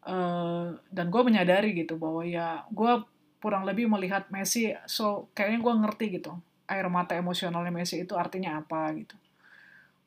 uh, 0.05 0.77
dan 0.93 1.07
gue 1.09 1.23
menyadari 1.23 1.73
gitu 1.73 1.97
bahwa 1.97 2.27
ya 2.27 2.67
gue 2.69 2.93
kurang 3.47 3.63
lebih 3.63 3.87
melihat 3.87 4.27
Messi 4.35 4.75
so 4.91 5.31
kayaknya 5.39 5.63
gue 5.63 5.75
ngerti 5.87 6.07
gitu 6.19 6.35
air 6.67 6.91
mata 6.91 7.15
emosionalnya 7.15 7.71
Messi 7.71 8.03
itu 8.03 8.19
artinya 8.19 8.59
apa 8.59 8.91
gitu 8.99 9.15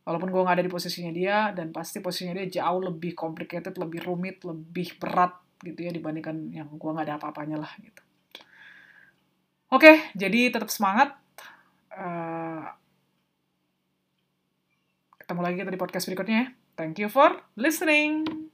walaupun 0.03 0.27
gue 0.27 0.41
nggak 0.43 0.55
ada 0.59 0.65
di 0.67 0.71
posisinya 0.71 1.11
dia 1.15 1.55
dan 1.55 1.71
pasti 1.71 2.03
posisinya 2.03 2.35
dia 2.35 2.59
jauh 2.59 2.83
lebih 2.83 3.15
complicated 3.15 3.79
lebih 3.79 4.03
rumit 4.03 4.43
lebih 4.43 4.99
berat 4.99 5.39
gitu 5.63 5.87
ya 5.87 5.95
dibandingkan 5.95 6.51
yang 6.51 6.67
gue 6.67 6.89
nggak 6.91 7.07
ada 7.07 7.15
apa-apanya 7.15 7.63
lah 7.63 7.71
gitu 7.79 8.03
Oke, 9.69 10.01
jadi 10.17 10.49
tetap 10.49 10.73
semangat. 10.73 11.13
Uh, 11.93 12.65
ketemu 15.21 15.41
lagi 15.45 15.55
kita 15.61 15.69
di 15.69 15.77
podcast 15.77 16.09
berikutnya. 16.09 16.57
Thank 16.73 16.97
you 16.97 17.05
for 17.05 17.37
listening. 17.53 18.48